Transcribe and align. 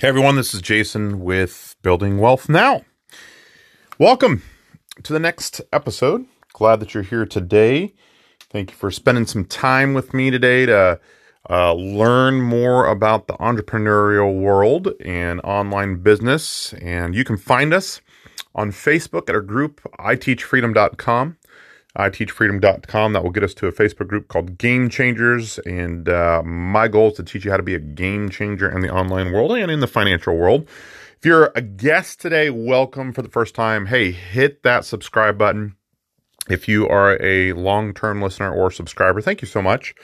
Hey 0.00 0.08
everyone, 0.08 0.34
this 0.34 0.52
is 0.52 0.60
Jason 0.60 1.20
with 1.20 1.76
Building 1.82 2.18
Wealth 2.18 2.48
Now. 2.48 2.82
Welcome 3.96 4.42
to 5.04 5.12
the 5.12 5.20
next 5.20 5.60
episode. 5.72 6.26
Glad 6.52 6.80
that 6.80 6.94
you're 6.94 7.04
here 7.04 7.24
today. 7.24 7.94
Thank 8.50 8.72
you 8.72 8.76
for 8.76 8.90
spending 8.90 9.24
some 9.24 9.44
time 9.44 9.94
with 9.94 10.12
me 10.12 10.32
today 10.32 10.66
to 10.66 10.98
uh, 11.48 11.74
learn 11.74 12.42
more 12.42 12.88
about 12.88 13.28
the 13.28 13.34
entrepreneurial 13.34 14.40
world 14.40 14.88
and 14.98 15.40
online 15.44 16.02
business. 16.02 16.72
And 16.82 17.14
you 17.14 17.22
can 17.22 17.36
find 17.36 17.72
us 17.72 18.00
on 18.52 18.72
Facebook 18.72 19.28
at 19.28 19.36
our 19.36 19.42
group, 19.42 19.80
iteachfreedom.com 20.00 21.36
iteachfreedom.com. 21.98 23.12
That 23.12 23.22
will 23.22 23.30
get 23.30 23.42
us 23.42 23.54
to 23.54 23.66
a 23.66 23.72
Facebook 23.72 24.08
group 24.08 24.28
called 24.28 24.58
Game 24.58 24.88
Changers. 24.88 25.58
And 25.60 26.08
uh, 26.08 26.42
my 26.44 26.88
goal 26.88 27.08
is 27.08 27.14
to 27.14 27.22
teach 27.22 27.44
you 27.44 27.50
how 27.50 27.56
to 27.56 27.62
be 27.62 27.74
a 27.74 27.80
game 27.80 28.28
changer 28.28 28.70
in 28.70 28.80
the 28.80 28.90
online 28.90 29.32
world 29.32 29.52
and 29.52 29.70
in 29.70 29.80
the 29.80 29.86
financial 29.86 30.36
world. 30.36 30.68
If 31.18 31.24
you're 31.24 31.52
a 31.54 31.62
guest 31.62 32.20
today, 32.20 32.50
welcome 32.50 33.12
for 33.12 33.22
the 33.22 33.30
first 33.30 33.54
time. 33.54 33.86
Hey, 33.86 34.10
hit 34.10 34.62
that 34.62 34.84
subscribe 34.84 35.38
button. 35.38 35.76
If 36.50 36.68
you 36.68 36.86
are 36.88 37.16
a 37.22 37.52
long 37.52 37.94
term 37.94 38.20
listener 38.20 38.52
or 38.52 38.70
subscriber, 38.70 39.20
thank 39.20 39.40
you 39.40 39.48
so 39.48 39.62
much. 39.62 39.94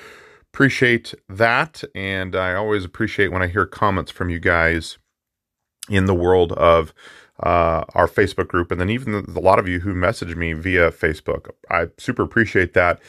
Appreciate 0.53 1.15
that. 1.29 1.85
And 1.95 2.35
I 2.35 2.55
always 2.55 2.85
appreciate 2.85 3.31
when 3.31 3.43
I 3.43 3.49
hear 3.49 3.67
comments 3.67 4.11
from 4.11 4.31
you 4.31 4.39
guys 4.39 4.99
in 5.89 6.07
the 6.07 6.15
world 6.15 6.53
of 6.53 6.95
uh, 7.43 7.85
our 7.95 8.07
Facebook 8.07 8.49
group, 8.49 8.71
and 8.71 8.81
then 8.81 8.91
even 8.91 9.15
a 9.15 9.41
lot 9.41 9.59
of 9.59 9.69
you 9.69 9.81
who 9.81 9.95
message 9.95 10.37
me 10.37 10.53
via 10.53 10.91
Facebook. 10.91 11.51
I 11.71 11.89
super 11.99 12.23
appreciate 12.23 12.75
that. 12.75 13.01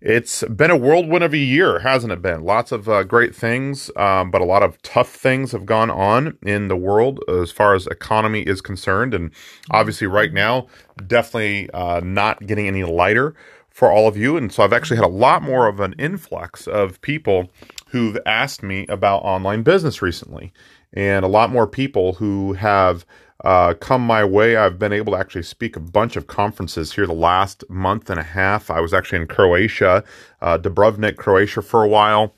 It's 0.00 0.44
been 0.44 0.70
a 0.70 0.76
whirlwind 0.76 1.24
of 1.24 1.32
a 1.32 1.38
year, 1.38 1.80
hasn't 1.80 2.12
it 2.12 2.22
been? 2.22 2.44
Lots 2.44 2.70
of 2.70 2.88
uh, 2.88 3.02
great 3.02 3.34
things, 3.34 3.90
um, 3.96 4.30
but 4.30 4.40
a 4.40 4.44
lot 4.44 4.62
of 4.62 4.80
tough 4.82 5.08
things 5.08 5.50
have 5.50 5.66
gone 5.66 5.90
on 5.90 6.38
in 6.42 6.68
the 6.68 6.76
world 6.76 7.18
as 7.28 7.50
far 7.50 7.74
as 7.74 7.88
economy 7.88 8.42
is 8.42 8.60
concerned. 8.60 9.12
And 9.12 9.32
obviously, 9.72 10.06
right 10.06 10.32
now, 10.32 10.68
definitely 11.04 11.68
uh, 11.70 12.00
not 12.04 12.46
getting 12.46 12.68
any 12.68 12.84
lighter 12.84 13.34
for 13.70 13.90
all 13.90 14.06
of 14.06 14.16
you. 14.16 14.36
And 14.36 14.52
so 14.52 14.62
I've 14.62 14.72
actually 14.72 14.98
had 14.98 15.06
a 15.06 15.08
lot 15.08 15.42
more 15.42 15.66
of 15.66 15.80
an 15.80 15.94
influx 15.98 16.68
of 16.68 17.00
people 17.00 17.50
who've 17.88 18.18
asked 18.24 18.62
me 18.62 18.86
about 18.88 19.24
online 19.24 19.62
business 19.62 20.00
recently, 20.00 20.52
and 20.92 21.24
a 21.24 21.28
lot 21.28 21.50
more 21.50 21.66
people 21.66 22.14
who 22.14 22.52
have 22.52 23.04
uh, 23.44 23.74
come 23.74 24.02
my 24.02 24.24
way. 24.24 24.56
I've 24.56 24.78
been 24.78 24.92
able 24.92 25.12
to 25.12 25.18
actually 25.18 25.44
speak 25.44 25.76
a 25.76 25.80
bunch 25.80 26.16
of 26.16 26.26
conferences 26.26 26.92
here 26.92 27.06
the 27.06 27.12
last 27.12 27.64
month 27.68 28.10
and 28.10 28.18
a 28.18 28.24
half. 28.24 28.70
I 28.70 28.80
was 28.80 28.92
actually 28.92 29.20
in 29.20 29.28
Croatia, 29.28 30.04
uh, 30.40 30.58
Dubrovnik, 30.58 31.16
Croatia 31.16 31.62
for 31.62 31.82
a 31.82 31.88
while. 31.88 32.34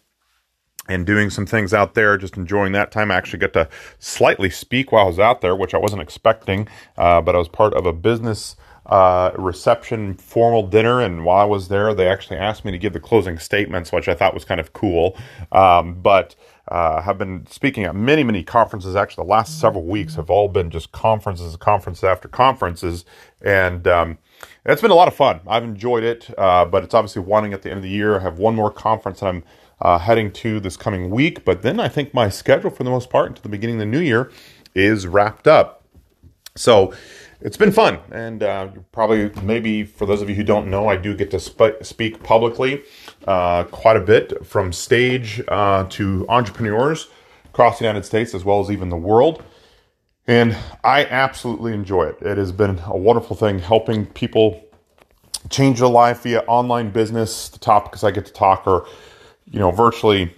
And 0.89 1.07
doing 1.07 1.31
some 1.31 1.47
things 1.47 1.73
out 1.73 1.95
there, 1.95 2.17
just 2.17 2.37
enjoying 2.37 2.73
that 2.73 2.91
time. 2.91 3.13
I 3.13 3.15
actually 3.15 3.39
got 3.39 3.53
to 3.53 3.69
slightly 4.01 4.51
speak 4.51 4.91
while 4.91 5.05
I 5.05 5.07
was 5.07 5.21
out 5.21 5.41
there, 5.41 5.55
which 5.55 5.73
I 5.73 5.79
wasn't 5.79 6.03
expecting. 6.03 6.67
Uh, 6.99 7.21
but 7.21 7.37
I 7.37 7.39
was 7.39 7.49
part 7.49 7.75
of 7.75 7.87
a 7.87 7.93
business 7.93 8.57
uh, 8.87 9.31
reception 9.39 10.15
formal 10.15 10.67
dinner. 10.67 11.01
And 11.01 11.25
while 11.25 11.39
I 11.39 11.45
was 11.45 11.69
there, 11.69 11.95
they 11.95 12.09
actually 12.09 12.39
asked 12.39 12.65
me 12.65 12.73
to 12.73 12.79
give 12.79 12.93
the 12.93 12.99
closing 12.99 13.39
statements, 13.39 13.93
which 13.93 14.09
I 14.09 14.15
thought 14.15 14.35
was 14.35 14.45
kind 14.45 14.61
of 14.61 14.73
cool. 14.73 15.17
Um, 15.53 15.95
but 16.03 16.35
uh, 16.71 17.03
have 17.03 17.19
been 17.19 17.47
speaking 17.47 17.85
at 17.85 17.95
many, 17.95 18.23
many 18.23 18.43
conferences. 18.45 18.95
Actually, 18.95 19.25
the 19.25 19.31
last 19.31 19.59
several 19.59 19.85
weeks 19.85 20.15
have 20.15 20.31
all 20.31 20.49
been 20.49 20.71
just 20.71 20.93
conferences, 20.93 21.57
conferences 21.57 22.05
after 22.05 22.29
conferences, 22.29 23.05
and 23.41 23.89
um, 23.89 24.19
it's 24.65 24.81
been 24.81 24.93
a 24.93 24.95
lot 24.95 25.09
of 25.09 25.15
fun. 25.15 25.41
I've 25.47 25.65
enjoyed 25.65 26.05
it, 26.05 26.31
uh, 26.39 26.65
but 26.65 26.85
it's 26.85 26.95
obviously 26.95 27.23
wanting 27.23 27.53
at 27.53 27.63
the 27.63 27.71
end 27.71 27.79
of 27.79 27.83
the 27.83 27.91
year. 27.91 28.21
I 28.21 28.23
have 28.23 28.39
one 28.39 28.55
more 28.55 28.71
conference 28.71 29.21
that 29.21 29.27
I'm 29.27 29.43
uh, 29.81 29.99
heading 29.99 30.31
to 30.33 30.61
this 30.61 30.77
coming 30.77 31.11
week, 31.11 31.45
but 31.45 31.63
then 31.63 31.81
I 31.81 31.89
think 31.89 32.15
my 32.15 32.29
schedule, 32.29 32.71
for 32.71 32.85
the 32.85 32.91
most 32.91 33.11
part, 33.11 33.29
until 33.29 33.43
the 33.43 33.49
beginning 33.49 33.77
of 33.77 33.81
the 33.81 33.87
new 33.87 34.01
year, 34.01 34.31
is 34.75 35.07
wrapped 35.07 35.49
up. 35.49 35.83
So 36.57 36.95
it's 37.41 37.57
been 37.57 37.73
fun, 37.73 37.99
and 38.13 38.43
uh, 38.43 38.69
probably 38.93 39.31
maybe 39.43 39.85
for 39.85 40.07
those 40.07 40.21
of 40.21 40.29
you 40.29 40.37
who 40.37 40.45
don't 40.45 40.69
know, 40.69 40.89
I 40.89 40.97
do 40.97 41.17
get 41.17 41.31
to 41.31 41.41
sp- 41.41 41.81
speak 41.83 42.23
publicly 42.23 42.83
uh, 43.27 43.65
quite 43.65 43.97
a 43.97 44.01
bit 44.01 44.47
from 44.47 44.73
stage 44.73 45.43
uh, 45.49 45.85
to 45.91 46.27
entrepreneurs 46.29 47.09
across 47.47 47.79
the 47.79 47.85
United 47.85 48.05
States 48.05 48.35
as 48.35 48.45
well 48.45 48.61
as 48.61 48.71
even 48.71 48.89
the 48.89 48.97
world. 48.97 49.43
And 50.27 50.57
I 50.85 51.05
absolutely 51.07 51.73
enjoy 51.73 52.05
it. 52.05 52.23
It 52.23 52.39
has 52.39 52.53
been 52.53 52.81
a 52.85 52.97
wonderful 52.97 53.37
thing 53.37 53.59
helping 53.59 54.07
people 54.07 54.65
change 55.49 55.81
their 55.81 55.89
life 55.89 56.23
via 56.23 56.41
online 56.41 56.91
business. 56.91 57.49
The 57.49 57.59
topics 57.59 58.05
I 58.05 58.11
get 58.11 58.27
to 58.27 58.33
talk 58.33 58.67
are, 58.67 58.87
you 59.51 59.59
know, 59.59 59.71
virtually 59.71 60.35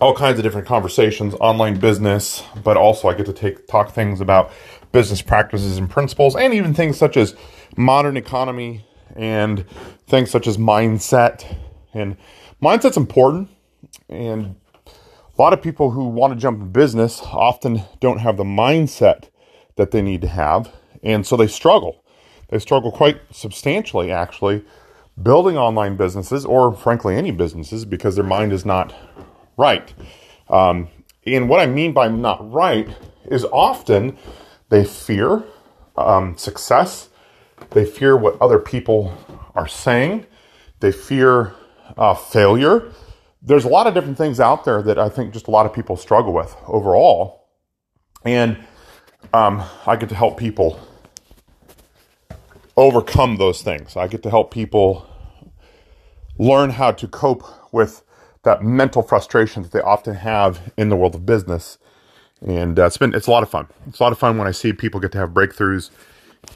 all 0.00 0.14
kinds 0.14 0.38
of 0.38 0.44
different 0.44 0.66
conversations, 0.66 1.34
online 1.40 1.78
business, 1.78 2.42
but 2.62 2.76
also 2.76 3.08
I 3.08 3.14
get 3.14 3.26
to 3.26 3.32
take 3.32 3.66
talk 3.66 3.90
things 3.90 4.20
about 4.20 4.52
business 4.92 5.20
practices 5.20 5.76
and 5.76 5.90
principles, 5.90 6.36
and 6.36 6.54
even 6.54 6.72
things 6.72 6.96
such 6.96 7.16
as 7.16 7.34
modern 7.76 8.16
economy 8.16 8.86
and 9.16 9.64
things 10.06 10.30
such 10.30 10.46
as 10.46 10.56
mindset. 10.56 11.44
And 11.94 12.16
mindset's 12.62 12.96
important, 12.96 13.48
and 14.08 14.56
a 14.86 15.42
lot 15.42 15.52
of 15.52 15.62
people 15.62 15.92
who 15.92 16.08
want 16.08 16.32
to 16.32 16.38
jump 16.38 16.60
in 16.60 16.72
business 16.72 17.20
often 17.22 17.82
don't 18.00 18.18
have 18.18 18.36
the 18.36 18.44
mindset 18.44 19.28
that 19.76 19.90
they 19.90 20.02
need 20.02 20.20
to 20.22 20.28
have, 20.28 20.72
and 21.02 21.26
so 21.26 21.36
they 21.36 21.46
struggle. 21.46 22.04
They 22.48 22.58
struggle 22.58 22.90
quite 22.90 23.20
substantially, 23.30 24.10
actually, 24.10 24.64
building 25.22 25.56
online 25.56 25.96
businesses 25.96 26.44
or, 26.44 26.74
frankly, 26.74 27.16
any 27.16 27.30
businesses 27.30 27.84
because 27.84 28.16
their 28.16 28.24
mind 28.24 28.52
is 28.52 28.64
not 28.64 28.94
right. 29.56 29.92
Um, 30.48 30.88
and 31.26 31.48
what 31.48 31.60
I 31.60 31.66
mean 31.66 31.92
by 31.92 32.08
not 32.08 32.50
right 32.50 32.88
is 33.26 33.44
often 33.46 34.16
they 34.70 34.84
fear 34.84 35.44
um, 35.96 36.36
success, 36.36 37.08
they 37.70 37.84
fear 37.84 38.16
what 38.16 38.40
other 38.40 38.58
people 38.58 39.12
are 39.54 39.68
saying, 39.68 40.26
they 40.80 40.92
fear 40.92 41.54
uh, 41.96 42.14
failure. 42.14 42.92
There's 43.42 43.64
a 43.64 43.68
lot 43.68 43.86
of 43.86 43.94
different 43.94 44.18
things 44.18 44.40
out 44.40 44.64
there 44.64 44.82
that 44.82 44.98
I 44.98 45.08
think 45.08 45.32
just 45.32 45.46
a 45.48 45.50
lot 45.50 45.66
of 45.66 45.72
people 45.72 45.96
struggle 45.96 46.32
with 46.32 46.56
overall. 46.66 47.46
And 48.24 48.58
um, 49.32 49.62
I 49.86 49.96
get 49.96 50.08
to 50.08 50.14
help 50.14 50.38
people 50.38 50.80
overcome 52.76 53.36
those 53.36 53.62
things. 53.62 53.96
I 53.96 54.06
get 54.06 54.22
to 54.24 54.30
help 54.30 54.52
people 54.52 55.06
learn 56.38 56.70
how 56.70 56.92
to 56.92 57.08
cope 57.08 57.44
with 57.72 58.02
that 58.44 58.62
mental 58.62 59.02
frustration 59.02 59.62
that 59.62 59.72
they 59.72 59.80
often 59.80 60.14
have 60.14 60.72
in 60.76 60.88
the 60.88 60.96
world 60.96 61.14
of 61.14 61.26
business. 61.26 61.78
And 62.40 62.78
uh, 62.78 62.86
it's 62.86 62.96
been 62.96 63.14
it's 63.14 63.26
a 63.26 63.30
lot 63.30 63.42
of 63.42 63.50
fun. 63.50 63.66
It's 63.86 63.98
a 63.98 64.02
lot 64.02 64.12
of 64.12 64.18
fun 64.18 64.38
when 64.38 64.46
I 64.46 64.52
see 64.52 64.72
people 64.72 65.00
get 65.00 65.12
to 65.12 65.18
have 65.18 65.30
breakthroughs 65.30 65.90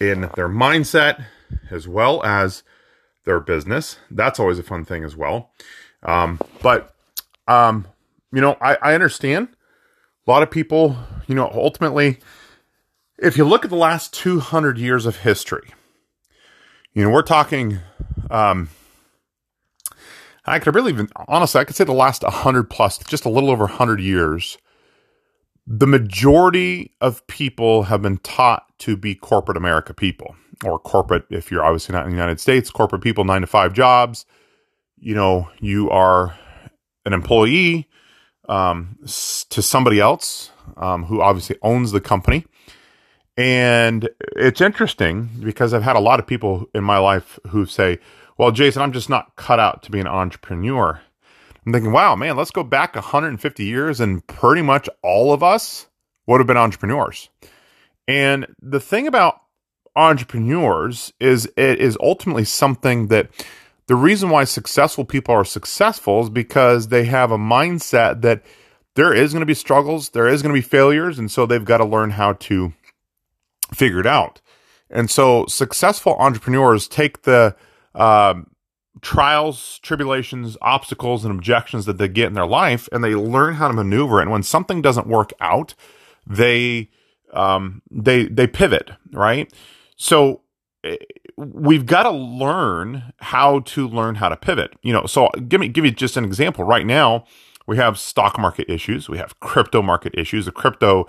in 0.00 0.22
their 0.37 0.48
mindset 0.48 1.25
as 1.71 1.88
well 1.88 2.22
as 2.25 2.62
their 3.25 3.41
business. 3.41 3.99
That's 4.10 4.41
always 4.41 4.59
a 4.59 4.62
fun 4.62 4.84
thing 4.84 5.05
as 5.05 5.16
well. 5.16 5.50
Um, 6.03 6.41
but 6.62 6.94
um, 7.49 7.87
you 8.33 8.41
know, 8.41 8.56
I, 8.60 8.77
I 8.83 8.94
understand 8.94 9.49
a 10.27 10.31
lot 10.31 10.43
of 10.43 10.50
people. 10.50 10.97
You 11.27 11.34
know, 11.34 11.50
ultimately, 11.55 12.19
if 13.19 13.37
you 13.37 13.44
look 13.44 13.65
at 13.65 13.71
the 13.71 13.77
last 13.77 14.12
two 14.12 14.41
hundred 14.41 14.78
years 14.78 15.06
of 15.06 15.19
history, 15.19 15.72
you 16.94 17.05
know, 17.05 17.10
we're 17.10 17.22
talking. 17.22 17.78
Um, 18.31 18.69
I 20.44 20.59
could 20.59 20.75
really 20.75 20.93
even 20.93 21.09
honestly, 21.28 21.60
I 21.60 21.65
could 21.65 21.77
say 21.77 21.84
the 21.84 21.93
last 21.93 22.22
100 22.22 22.65
plus, 22.69 22.99
just 22.99 23.25
a 23.25 23.28
little 23.28 23.50
over 23.50 23.65
100 23.65 24.00
years, 24.00 24.59
the 25.66 25.86
majority 25.86 26.92
of 27.00 27.26
people 27.26 27.84
have 27.84 28.02
been 28.02 28.18
taught 28.18 28.66
to 28.80 28.96
be 28.96 29.14
corporate 29.14 29.56
America 29.56 29.94
people 29.94 30.34
or 30.64 30.78
corporate, 30.78 31.24
if 31.30 31.50
you're 31.50 31.64
obviously 31.64 31.92
not 31.92 32.04
in 32.04 32.10
the 32.10 32.16
United 32.16 32.40
States, 32.40 32.70
corporate 32.70 33.02
people, 33.02 33.24
nine 33.24 33.40
to 33.40 33.46
five 33.46 33.72
jobs. 33.72 34.26
You 34.98 35.14
know, 35.14 35.48
you 35.60 35.90
are 35.90 36.36
an 37.04 37.12
employee 37.12 37.88
um, 38.48 38.98
to 39.02 39.62
somebody 39.62 40.00
else 40.00 40.50
um, 40.76 41.04
who 41.04 41.20
obviously 41.20 41.56
owns 41.62 41.92
the 41.92 42.00
company. 42.00 42.44
And 43.36 44.08
it's 44.36 44.60
interesting 44.60 45.30
because 45.41 45.72
I've 45.72 45.82
had 45.82 45.97
a 45.97 46.00
lot 46.00 46.20
of 46.20 46.26
people 46.26 46.66
in 46.74 46.84
my 46.84 46.98
life 46.98 47.38
who 47.48 47.66
say, 47.66 47.98
well, 48.36 48.50
Jason, 48.50 48.82
I'm 48.82 48.92
just 48.92 49.08
not 49.08 49.36
cut 49.36 49.58
out 49.58 49.82
to 49.84 49.91
be 49.91 50.00
an 50.00 50.06
entrepreneur. 50.06 51.00
I'm 51.64 51.72
thinking, 51.72 51.92
wow, 51.92 52.16
man, 52.16 52.36
let's 52.36 52.50
go 52.50 52.64
back 52.64 52.94
150 52.94 53.64
years 53.64 54.00
and 54.00 54.26
pretty 54.26 54.62
much 54.62 54.88
all 55.03 55.32
of 55.32 55.42
us 55.42 55.86
would 56.26 56.41
have 56.41 56.47
been 56.47 56.56
entrepreneurs. 56.56 57.28
And 58.09 58.47
the 58.60 58.80
thing 58.80 59.06
about 59.06 59.41
entrepreneurs 59.94 61.12
is 61.20 61.47
it 61.56 61.78
is 61.78 61.97
ultimately 62.00 62.44
something 62.44 63.09
that 63.09 63.30
the 63.86 63.94
reason 63.94 64.30
why 64.30 64.44
successful 64.44 65.04
people 65.04 65.34
are 65.34 65.44
successful 65.44 66.22
is 66.22 66.30
because 66.30 66.88
they 66.88 67.04
have 67.04 67.30
a 67.30 67.38
mindset 67.38 68.22
that 68.22 68.42
there 68.94 69.15
is 69.15 69.32
going 69.32 69.41
to 69.41 69.47
be 69.47 69.54
struggles, 69.54 70.10
there 70.10 70.28
is 70.28 70.42
going 70.42 70.54
to 70.54 70.60
be 70.60 70.66
failures, 70.66 71.18
and 71.18 71.30
so 71.30 71.47
they've 71.47 71.65
got 71.65 71.78
to 71.78 71.84
learn 71.84 72.10
how 72.10 72.34
to 72.34 72.72
figure 73.72 74.00
it 74.00 74.06
out. 74.06 74.41
And 74.91 75.10
so 75.10 75.47
successful 75.47 76.16
entrepreneurs 76.18 76.86
take 76.86 77.22
the 77.22 77.56
um, 77.94 78.52
trials, 79.03 79.81
tribulations, 79.83 80.57
obstacles, 80.63 81.25
and 81.25 81.34
objections 81.34 81.84
that 81.87 81.99
they 81.99 82.09
get 82.09 82.28
in 82.28 82.34
their 82.34 82.47
life, 82.47 82.89
and 82.93 83.03
they 83.03 83.15
learn 83.15 83.54
how 83.54 83.69
to 83.69 83.75
maneuver. 83.75 84.21
And 84.21 84.31
when 84.31 84.45
something 84.45 84.81
doesn't 84.81 85.09
work 85.09 85.33
out, 85.41 85.75
they 86.27 86.89
um, 87.33 87.83
they 87.91 88.25
they 88.25 88.47
pivot, 88.47 88.93
right? 89.13 89.53
So 89.97 90.43
eh, 90.84 90.97
we've 91.37 91.87
got 91.87 92.04
to 92.04 92.10
learn 92.10 93.13
how 93.19 93.60
to 93.60 93.89
learn 93.89 94.16
how 94.16 94.28
to 94.28 94.37
pivot. 94.37 94.75
You 94.83 94.93
know, 94.93 95.07
so 95.07 95.28
give 95.49 95.60
me 95.60 95.69
give 95.69 95.84
you 95.84 95.91
just 95.91 96.16
an 96.16 96.25
example. 96.25 96.65
Right 96.65 96.87
now, 96.87 97.25
we 97.66 97.77
have 97.77 97.99
stock 97.99 98.39
market 98.39 98.71
issues, 98.71 99.09
we 99.09 99.19
have 99.19 99.39
crypto 99.41 99.83
market 99.83 100.15
issues. 100.16 100.47
The 100.47 100.53
crypto 100.53 101.09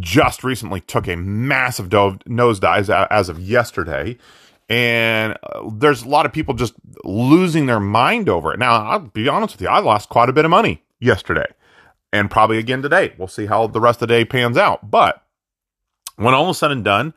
just 0.00 0.42
recently 0.42 0.80
took 0.80 1.06
a 1.06 1.16
massive 1.16 1.88
dove 1.88 2.18
nosedive 2.26 3.06
as 3.10 3.28
of 3.28 3.38
yesterday. 3.38 4.18
And 4.72 5.36
uh, 5.42 5.68
there's 5.70 6.02
a 6.02 6.08
lot 6.08 6.24
of 6.24 6.32
people 6.32 6.54
just 6.54 6.72
losing 7.04 7.66
their 7.66 7.78
mind 7.78 8.30
over 8.30 8.54
it. 8.54 8.58
Now, 8.58 8.72
I'll 8.72 9.00
be 9.00 9.28
honest 9.28 9.54
with 9.54 9.60
you, 9.60 9.68
I 9.68 9.80
lost 9.80 10.08
quite 10.08 10.30
a 10.30 10.32
bit 10.32 10.46
of 10.46 10.50
money 10.50 10.82
yesterday 10.98 11.44
and 12.10 12.30
probably 12.30 12.56
again 12.56 12.80
today. 12.80 13.12
We'll 13.18 13.28
see 13.28 13.44
how 13.44 13.66
the 13.66 13.82
rest 13.82 14.00
of 14.00 14.08
the 14.08 14.14
day 14.14 14.24
pans 14.24 14.56
out. 14.56 14.90
But 14.90 15.22
when 16.16 16.32
all 16.32 16.48
is 16.48 16.56
said 16.56 16.70
and 16.70 16.82
done, 16.82 17.12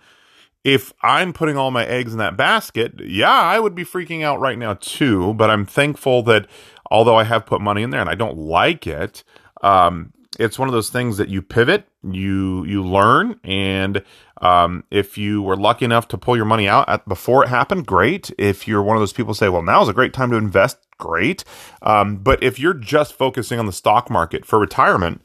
if 0.66 0.92
I'm 1.02 1.31
putting 1.31 1.56
all 1.56 1.72
my 1.72 1.86
eggs 1.86 2.12
in 2.12 2.18
that 2.18 2.36
basket, 2.36 2.96
yeah, 3.00 3.31
I 3.31 3.57
would 3.62 3.74
be 3.74 3.86
freaking 3.86 4.22
out 4.22 4.42
right 4.42 4.57
now 4.57 4.74
too. 4.74 5.34
But 5.36 5.50
I'm 5.50 5.66
thankful 5.66 6.24
that 6.24 6.48
although 6.92 7.16
I 7.16 7.24
have 7.24 7.46
put 7.46 7.62
money 7.62 7.84
in 7.84 7.90
there 7.90 8.02
and 8.02 8.10
I 8.10 8.16
don't 8.16 8.38
like 8.38 8.86
it, 8.86 9.24
um, 9.62 10.12
it's 10.39 10.59
one 10.59 10.67
of 10.67 10.73
those 10.73 10.89
things 10.89 11.17
that 11.17 11.29
you 11.29 11.41
pivot, 11.41 11.87
you 12.03 12.65
you 12.65 12.83
learn, 12.83 13.39
and 13.43 14.03
um, 14.41 14.83
if 14.91 15.17
you 15.17 15.41
were 15.41 15.55
lucky 15.55 15.85
enough 15.85 16.07
to 16.09 16.17
pull 16.17 16.35
your 16.35 16.45
money 16.45 16.67
out 16.67 16.87
at, 16.89 17.07
before 17.07 17.43
it 17.43 17.49
happened, 17.49 17.87
great. 17.87 18.31
If 18.37 18.67
you're 18.67 18.83
one 18.83 18.97
of 18.97 19.01
those 19.01 19.13
people 19.13 19.33
say, 19.33 19.49
well, 19.49 19.61
now 19.61 19.81
is 19.81 19.89
a 19.89 19.93
great 19.93 20.13
time 20.13 20.31
to 20.31 20.37
invest, 20.37 20.77
great. 20.97 21.43
Um, 21.81 22.17
but 22.17 22.41
if 22.43 22.59
you're 22.59 22.73
just 22.73 23.13
focusing 23.13 23.59
on 23.59 23.65
the 23.65 23.73
stock 23.73 24.09
market 24.09 24.45
for 24.45 24.59
retirement, 24.59 25.21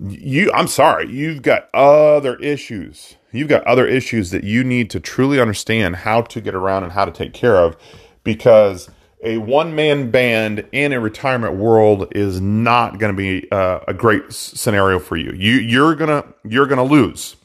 you 0.00 0.50
I'm 0.52 0.68
sorry, 0.68 1.10
you've 1.10 1.42
got 1.42 1.68
other 1.74 2.36
issues. 2.36 3.16
You've 3.32 3.48
got 3.48 3.64
other 3.64 3.86
issues 3.86 4.30
that 4.30 4.44
you 4.44 4.64
need 4.64 4.90
to 4.90 5.00
truly 5.00 5.40
understand 5.40 5.96
how 5.96 6.22
to 6.22 6.40
get 6.40 6.54
around 6.54 6.84
and 6.84 6.92
how 6.92 7.04
to 7.04 7.12
take 7.12 7.32
care 7.34 7.56
of 7.56 7.76
because 8.24 8.88
a 9.26 9.38
one 9.38 9.74
man 9.74 10.10
band 10.10 10.66
in 10.72 10.92
a 10.92 11.00
retirement 11.00 11.56
world 11.56 12.08
is 12.12 12.40
not 12.40 12.98
going 12.98 13.14
to 13.14 13.16
be 13.16 13.50
uh, 13.50 13.80
a 13.86 13.92
great 13.92 14.32
scenario 14.32 14.98
for 14.98 15.16
you. 15.16 15.32
You 15.32 15.54
you're 15.54 15.94
gonna 15.94 16.24
you're 16.44 16.66
gonna 16.66 16.84
lose. 16.84 17.36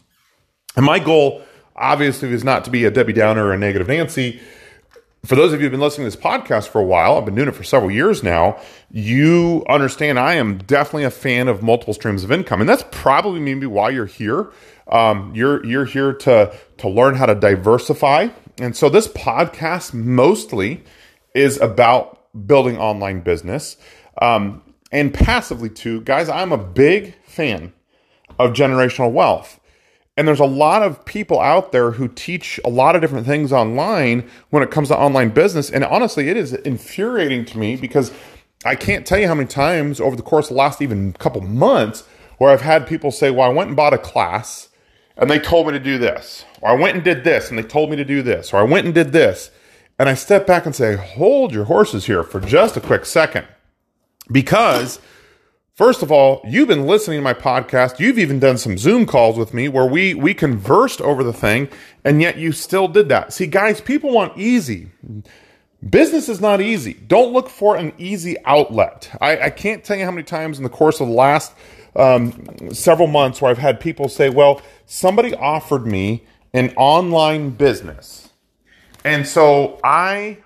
And 0.78 0.86
my 0.86 1.00
goal, 1.00 1.44
obviously, 1.76 2.30
is 2.32 2.46
not 2.46 2.64
to 2.66 2.72
be 2.72 2.86
a 2.86 2.92
Debbie 2.92 3.14
Downer 3.14 3.48
or 3.48 3.54
a 3.54 3.58
negative 3.58 3.90
Nancy 3.90 4.40
for 5.26 5.36
those 5.36 5.54
of 5.54 5.60
you 5.60 5.66
who've 5.66 5.72
been 5.72 5.82
listening 5.82 6.10
to 6.10 6.18
this 6.18 6.24
podcast 6.24 6.70
for 6.70 6.82
a 6.82 6.84
while, 6.84 7.16
I've 7.16 7.26
been 7.26 7.36
doing 7.36 7.48
it 7.48 7.56
for 7.56 7.64
several 7.64 7.92
years 7.92 8.24
now. 8.24 8.60
You 8.90 9.64
understand 9.70 10.18
I 10.18 10.34
am 10.34 10.58
definitely 10.58 11.04
a 11.04 11.12
fan 11.12 11.48
of 11.48 11.62
multiple 11.62 11.94
streams 11.94 12.24
of 12.24 12.32
income, 12.32 12.60
and 12.60 12.70
that's 12.70 12.84
probably 12.92 13.40
maybe 13.40 13.68
why 13.68 13.92
you're 13.92 14.08
here. 14.08 14.52
Um, 14.88 15.32
you're 15.36 15.64
you're 15.64 15.86
here 15.86 16.14
to 16.14 16.58
to 16.78 16.90
learn 16.90 17.16
how 17.16 17.28
to 17.28 17.36
diversify, 17.36 18.30
and 18.60 18.76
so 18.76 18.90
this 18.90 19.08
podcast 19.08 19.94
mostly 19.94 20.84
is 21.34 21.60
about 21.60 22.20
building 22.48 22.78
online 22.78 23.22
business, 23.22 23.78
um, 24.22 24.62
and 24.92 25.14
passively 25.14 25.70
too, 25.70 26.02
guys. 26.02 26.30
I'm 26.30 26.52
a 26.52 26.58
big 26.58 27.16
fan 27.26 27.74
of 28.40 28.52
generational 28.54 29.12
wealth. 29.12 29.60
And 30.18 30.28
there's 30.28 30.42
a 30.42 30.46
lot 30.46 30.84
of 30.84 31.06
people 31.06 31.40
out 31.40 31.72
there 31.72 31.92
who 31.92 32.08
teach 32.08 32.60
a 32.66 32.70
lot 32.70 32.96
of 32.96 33.02
different 33.02 33.26
things 33.26 33.54
online 33.54 34.30
when 34.50 34.62
it 34.62 34.70
comes 34.70 34.90
to 34.90 34.98
online 34.98 35.30
business. 35.30 35.70
And 35.70 35.86
honestly, 35.86 36.28
it 36.28 36.36
is 36.36 36.54
infuriating 36.54 37.46
to 37.46 37.58
me 37.58 37.78
because 37.78 38.12
I 38.66 38.76
can't 38.76 39.08
tell 39.08 39.18
you 39.18 39.28
how 39.28 39.36
many 39.36 39.48
times 39.48 40.00
over 40.02 40.16
the 40.16 40.22
course 40.22 40.48
of 40.48 40.50
the 40.50 40.60
last 40.60 40.82
even 40.82 41.14
couple 41.14 41.42
months 41.42 42.04
where 42.38 42.52
I've 42.52 42.62
had 42.62 42.88
people 42.88 43.12
say, 43.12 43.32
Well, 43.32 43.50
I 43.50 43.54
went 43.54 43.70
and 43.70 43.78
bought 43.78 43.94
a 43.94 43.98
class 43.98 44.70
and 45.18 45.30
they 45.30 45.40
told 45.40 45.68
me 45.68 45.74
to 45.74 45.80
do 45.80 45.98
this, 45.98 46.46
or 46.62 46.72
I 46.72 46.74
went 46.74 46.96
and 46.96 47.04
did 47.04 47.24
this 47.24 47.50
and 47.50 47.58
they 47.58 47.64
told 47.64 47.90
me 47.90 47.96
to 47.96 48.06
do 48.06 48.22
this, 48.22 48.54
or 48.54 48.58
I 48.58 48.64
went 48.64 48.86
and 48.86 48.94
did 48.94 49.14
this. 49.14 49.50
And 50.02 50.10
I 50.10 50.16
step 50.16 50.48
back 50.48 50.66
and 50.66 50.76
say, 50.76 50.96
Hold 50.96 51.54
your 51.54 51.66
horses 51.66 52.08
here 52.08 52.24
for 52.24 52.40
just 52.40 52.76
a 52.76 52.82
quick 52.82 53.06
second. 53.06 53.46
Because 54.32 55.00
First 55.76 56.02
of 56.02 56.12
all, 56.12 56.42
you've 56.44 56.68
been 56.68 56.86
listening 56.86 57.20
to 57.20 57.24
my 57.24 57.34
podcast. 57.34 58.00
You've 58.00 58.20
even 58.20 58.40
done 58.40 58.58
some 58.58 58.78
Zoom 58.78 59.06
calls 59.06 59.38
with 59.38 59.54
me 59.54 59.68
where 59.68 59.86
we 59.86 60.14
we 60.14 60.34
conversed 60.34 61.02
over 61.02 61.24
the 61.24 61.34
thing, 61.34 61.70
and 62.04 62.22
yet 62.22 62.38
you 62.38 62.52
still 62.52 62.88
did 62.88 63.10
that. 63.10 63.32
See, 63.32 63.48
guys, 63.48 63.80
people 63.80 64.12
want 64.12 64.38
easy. 64.38 64.90
Business 65.88 66.30
is 66.30 66.42
not 66.42 66.62
easy. 66.62 66.94
Don't 66.94 67.32
look 67.32 67.50
for 67.50 67.76
an 67.76 67.94
easy 67.98 68.36
outlet. 68.46 69.10
I, 69.22 69.40
I 69.40 69.50
can't 69.50 69.84
tell 69.84 69.98
you 69.98 70.06
how 70.06 70.12
many 70.12 70.24
times 70.24 70.58
in 70.58 70.64
the 70.64 70.70
course 70.70 71.00
of 71.00 71.08
the 71.08 71.14
last 71.14 71.54
um, 71.96 72.34
several 72.74 73.08
months 73.08 73.42
where 73.42 73.50
I've 73.50 73.58
had 73.58 73.80
people 73.80 74.10
say, 74.10 74.30
"Well, 74.30 74.62
somebody 74.86 75.34
offered 75.36 75.88
me 75.88 76.26
an 76.54 76.74
online 76.76 77.52
business, 77.52 78.31
and 79.04 79.28
so 79.28 79.80
I 79.84 80.38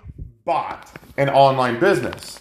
bought 0.44 0.90
an 1.16 1.28
online 1.28 1.78
business." 1.80 2.40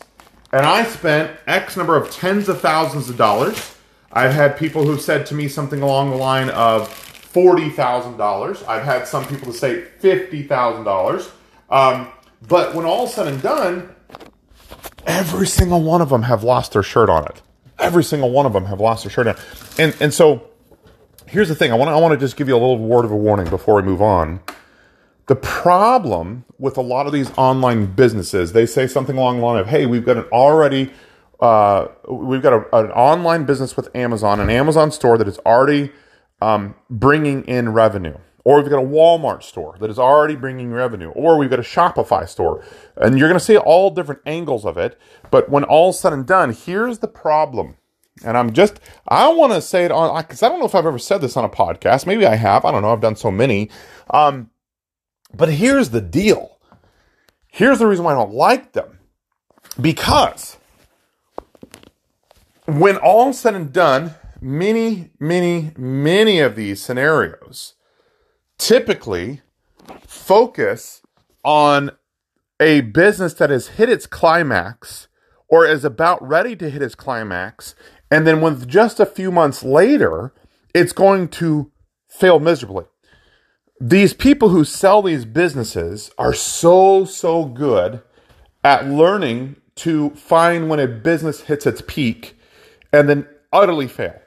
and 0.56 0.65
I 0.65 0.85
spent 0.85 1.38
X 1.47 1.75
number 1.75 1.97
of 1.97 2.09
tens 2.12 2.47
of 2.47 2.62
thousands 2.62 3.09
of 3.09 3.17
dollars. 3.17 3.75
I've 4.13 4.31
had 4.31 4.57
people 4.57 4.85
who 4.85 4.97
said 4.97 5.25
to 5.25 5.35
me 5.35 5.50
something 5.50 5.81
along 5.81 6.12
the 6.12 6.15
line 6.15 6.50
of 6.51 6.88
$40,000. 7.33 8.65
I've 8.65 8.83
had 8.83 9.06
some 9.06 9.25
people 9.25 9.51
to 9.51 9.57
say 9.57 9.83
$50,000. 10.01 11.29
Um, 11.69 12.07
but 12.47 12.73
when 12.73 12.85
all 12.85 13.06
said 13.06 13.27
and 13.27 13.41
done, 13.41 13.94
every 15.06 15.45
single 15.45 15.83
one 15.83 16.01
of 16.01 16.07
them 16.07 16.21
have 16.21 16.41
lost 16.41 16.71
their 16.71 16.83
shirt 16.83 17.09
on 17.09 17.25
it. 17.25 17.41
Every 17.77 18.06
single 18.06 18.31
one 18.31 18.45
of 18.45 18.53
them 18.53 18.67
have 18.67 18.79
lost 18.79 19.03
their 19.03 19.12
shirt 19.12 19.27
on 19.27 19.35
it. 19.35 19.41
And, 19.77 19.94
and 20.00 20.13
so 20.13 20.47
here's 21.27 21.50
the 21.50 21.56
thing 21.56 21.73
I 21.73 21.75
want 21.75 21.89
I 21.89 21.97
want 21.97 22.13
to 22.13 22.17
just 22.17 22.38
give 22.38 22.47
you 22.47 22.56
a 22.56 22.62
little 22.62 22.77
word 22.77 23.03
of 23.03 23.12
a 23.12 23.17
warning 23.17 23.50
before 23.50 23.75
we 23.75 23.81
move 23.81 24.01
on. 24.01 24.39
The 25.27 25.36
problem 25.36 26.45
with 26.60 26.77
a 26.77 26.81
lot 26.81 27.07
of 27.07 27.13
these 27.13 27.31
online 27.38 27.88
businesses, 27.88 28.54
they 28.54 28.66
say 28.66 28.86
something 28.86 29.18
along 29.18 29.39
the 29.39 29.45
line 29.45 29.60
of, 29.60 29.68
"Hey, 29.68 29.86
we've 29.86 30.06
got 30.06 30.18
an 30.18 30.25
already, 30.25 30.92
uh, 31.39 31.88
we've 32.07 32.44
got 32.44 32.54
a, 32.54 32.77
an 32.77 32.92
online 32.92 33.45
business 33.45 33.75
with 33.75 33.89
Amazon, 33.95 34.39
an 34.39 34.50
Amazon 34.50 34.92
store 34.92 35.18
that 35.18 35.27
is 35.27 35.39
already 35.39 35.92
um, 36.42 36.75
bringing 36.89 37.44
in 37.45 37.74
revenue." 37.74 38.18
Or 38.44 38.62
we've 38.62 38.69
got 38.69 38.77
a 38.77 38.86
Walmart 38.86 39.42
store 39.42 39.75
that 39.80 39.89
is 39.89 39.98
already 39.98 40.36
bringing 40.36 40.72
revenue, 40.72 41.10
or 41.10 41.36
we've 41.39 41.50
got 41.50 41.57
a 41.57 41.63
Shopify 41.63 42.30
store. 42.30 42.63
And 42.95 43.18
you're 43.18 43.27
going 43.27 43.39
to 43.39 43.44
see 43.44 43.57
all 43.57 43.89
different 43.89 44.22
angles 44.27 44.66
of 44.66 44.77
it. 44.77 45.00
But 45.31 45.50
when 45.50 45.63
all's 45.63 46.00
said 46.00 46.13
and 46.13 46.27
done, 46.27 46.54
here's 46.54 47.00
the 47.00 47.07
problem. 47.07 47.77
And 48.24 48.38
I'm 48.38 48.54
just, 48.54 48.80
I 49.07 49.30
want 49.30 49.54
to 49.54 49.62
say 49.62 49.83
it 49.83 49.92
on, 49.92 50.16
because 50.22 50.44
I 50.44 50.50
don't 50.50 50.60
know 50.60 50.68
if 50.68 50.75
I've 50.75 50.86
ever 50.86 51.00
said 51.00 51.22
this 51.22 51.36
on 51.36 51.44
a 51.44 51.50
podcast. 51.50 52.05
Maybe 52.05 52.27
I 52.27 52.36
have. 52.36 52.65
I 52.65 52.72
don't 52.72 52.84
know. 52.84 52.94
I've 52.94 53.01
done 53.01 53.15
so 53.15 53.32
many. 53.32 53.72
Um, 54.12 54.51
but 55.36 55.54
here's 55.54 55.89
the 55.89 56.01
deal. 56.01 56.58
Here's 57.48 57.80
the 57.80 57.88
reason 57.88 58.06
why 58.06 58.12
I 58.12 58.15
don't 58.15 58.34
like 58.34 58.74
them. 58.74 59.00
Because 59.80 60.58
when 62.65 62.98
all 62.98 63.34
said 63.34 63.56
and 63.56 63.72
done, 63.72 64.15
many, 64.42 65.12
many, 65.20 65.72
many 65.77 66.39
of 66.39 66.56
these 66.56 66.82
scenarios 66.82 67.75
typically 68.58 69.42
focus 70.08 71.01
on 71.44 71.92
a 72.60 72.82
business 72.82 73.34
that 73.36 73.50
has 73.50 73.68
hit 73.68 73.89
its 73.89 74.08
climax 74.08 75.08
or 75.48 75.65
is 75.65 75.86
about 75.86 76.25
ready 76.25 76.56
to 76.56 76.70
hit 76.70 76.82
its 76.82 76.96
climax. 76.96 77.75
And 78.10 78.25
then 78.25 78.42
with 78.42 78.68
just 78.68 79.00
a 79.00 79.06
few 79.06 79.32
months 79.32 79.63
later, 79.63 80.34
it's 80.74 80.94
going 80.94 81.27
to 81.30 81.72
fail 82.08 82.39
miserably 82.39 82.86
these 83.79 84.13
people 84.13 84.50
who 84.50 84.63
sell 84.63 85.01
these 85.01 85.25
businesses 85.25 86.12
are 86.17 86.34
so, 86.34 87.05
so 87.05 87.46
good 87.46 88.01
at 88.63 88.88
learning 88.88 89.58
to 89.75 90.12
find 90.12 90.70
when 90.70 90.79
a 90.79 90.88
business 90.88 91.41
hits 91.41 91.65
its 91.65 91.82
peak 91.86 92.38
and 92.94 93.10
then 93.10 93.27
utterly 93.51 93.88
fail. 93.88 94.20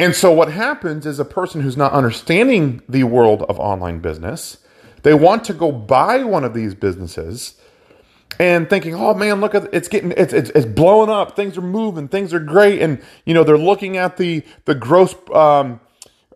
And 0.00 0.14
so 0.14 0.32
what 0.32 0.52
happens 0.52 1.06
is 1.06 1.18
a 1.18 1.24
person 1.24 1.60
who's 1.60 1.76
not 1.76 1.92
understanding 1.92 2.82
the 2.88 3.04
world 3.04 3.42
of 3.48 3.58
online 3.58 3.98
business, 3.98 4.58
they 5.02 5.14
want 5.14 5.44
to 5.44 5.52
go 5.52 5.72
buy 5.72 6.22
one 6.22 6.44
of 6.44 6.54
these 6.54 6.74
businesses 6.74 7.60
and 8.38 8.70
thinking, 8.70 8.94
"Oh 8.94 9.14
man, 9.14 9.40
look 9.40 9.54
at 9.54 9.68
it's 9.72 9.88
getting 9.88 10.12
it's 10.16 10.32
it's, 10.32 10.50
it's 10.50 10.66
blowing 10.66 11.10
up. 11.10 11.34
Things 11.34 11.58
are 11.58 11.62
moving. 11.62 12.08
Things 12.08 12.32
are 12.32 12.40
great." 12.40 12.80
And 12.80 13.02
you 13.24 13.34
know 13.34 13.42
they're 13.42 13.58
looking 13.58 13.96
at 13.96 14.16
the 14.16 14.44
the 14.64 14.74
gross 14.74 15.14
um, 15.32 15.80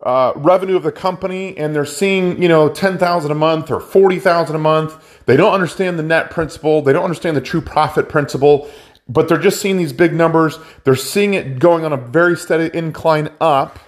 uh, 0.03 0.33
revenue 0.35 0.75
of 0.75 0.83
the 0.83 0.91
company 0.91 1.57
and 1.57 1.75
they're 1.75 1.85
seeing 1.85 2.41
you 2.41 2.47
know 2.47 2.69
10,000 2.69 3.31
a 3.31 3.35
month 3.35 3.71
or 3.71 3.79
40,000 3.79 4.55
a 4.55 4.59
month. 4.59 5.23
They 5.25 5.37
don't 5.37 5.53
understand 5.53 5.97
the 5.97 6.03
net 6.03 6.29
principle 6.29 6.81
they 6.81 6.93
don't 6.93 7.03
understand 7.03 7.37
the 7.37 7.41
true 7.41 7.61
profit 7.61 8.09
principle 8.09 8.69
but 9.07 9.27
they're 9.27 9.37
just 9.37 9.59
seeing 9.59 9.77
these 9.77 9.93
big 9.93 10.13
numbers. 10.13 10.59
They're 10.83 10.95
seeing 10.95 11.33
it 11.33 11.59
going 11.59 11.83
on 11.83 11.93
a 11.93 11.97
very 11.97 12.37
steady 12.37 12.75
incline 12.75 13.29
up. 13.41 13.79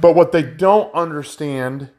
But 0.00 0.14
what 0.14 0.32
they 0.32 0.42
don't 0.42 0.92
understand 0.94 1.90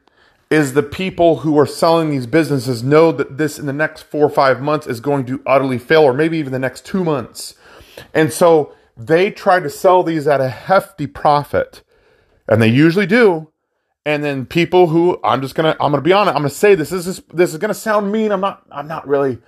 is 0.50 0.72
the 0.72 0.82
people 0.82 1.38
who 1.38 1.58
are 1.58 1.66
selling 1.66 2.10
these 2.10 2.26
businesses 2.26 2.82
know 2.82 3.12
that 3.12 3.38
this 3.38 3.58
in 3.58 3.66
the 3.66 3.72
next 3.72 4.02
four 4.02 4.24
or 4.24 4.30
five 4.30 4.60
months 4.60 4.86
is 4.86 5.00
going 5.00 5.26
to 5.26 5.42
utterly 5.46 5.78
fail, 5.78 6.02
or 6.02 6.12
maybe 6.12 6.38
even 6.38 6.52
the 6.52 6.58
next 6.58 6.86
two 6.86 7.04
months. 7.04 7.54
And 8.12 8.32
so 8.32 8.74
they 8.96 9.30
try 9.30 9.60
to 9.60 9.70
sell 9.70 10.02
these 10.02 10.26
at 10.26 10.40
a 10.40 10.48
hefty 10.48 11.06
profit, 11.06 11.82
and 12.48 12.60
they 12.60 12.68
usually 12.68 13.06
do. 13.06 13.50
And 14.06 14.22
then 14.22 14.44
people 14.44 14.88
who 14.88 15.18
I'm 15.24 15.40
just 15.40 15.54
gonna 15.54 15.76
I'm 15.80 15.92
gonna 15.92 16.02
be 16.02 16.12
honest 16.12 16.36
I'm 16.36 16.42
gonna 16.42 16.50
say 16.50 16.74
this, 16.74 16.90
this 16.90 17.06
is 17.06 17.22
this 17.32 17.52
is 17.52 17.58
gonna 17.58 17.74
sound 17.74 18.12
mean. 18.12 18.32
I'm 18.32 18.40
not 18.40 18.64
I'm 18.70 18.86
not 18.88 19.06
really 19.08 19.38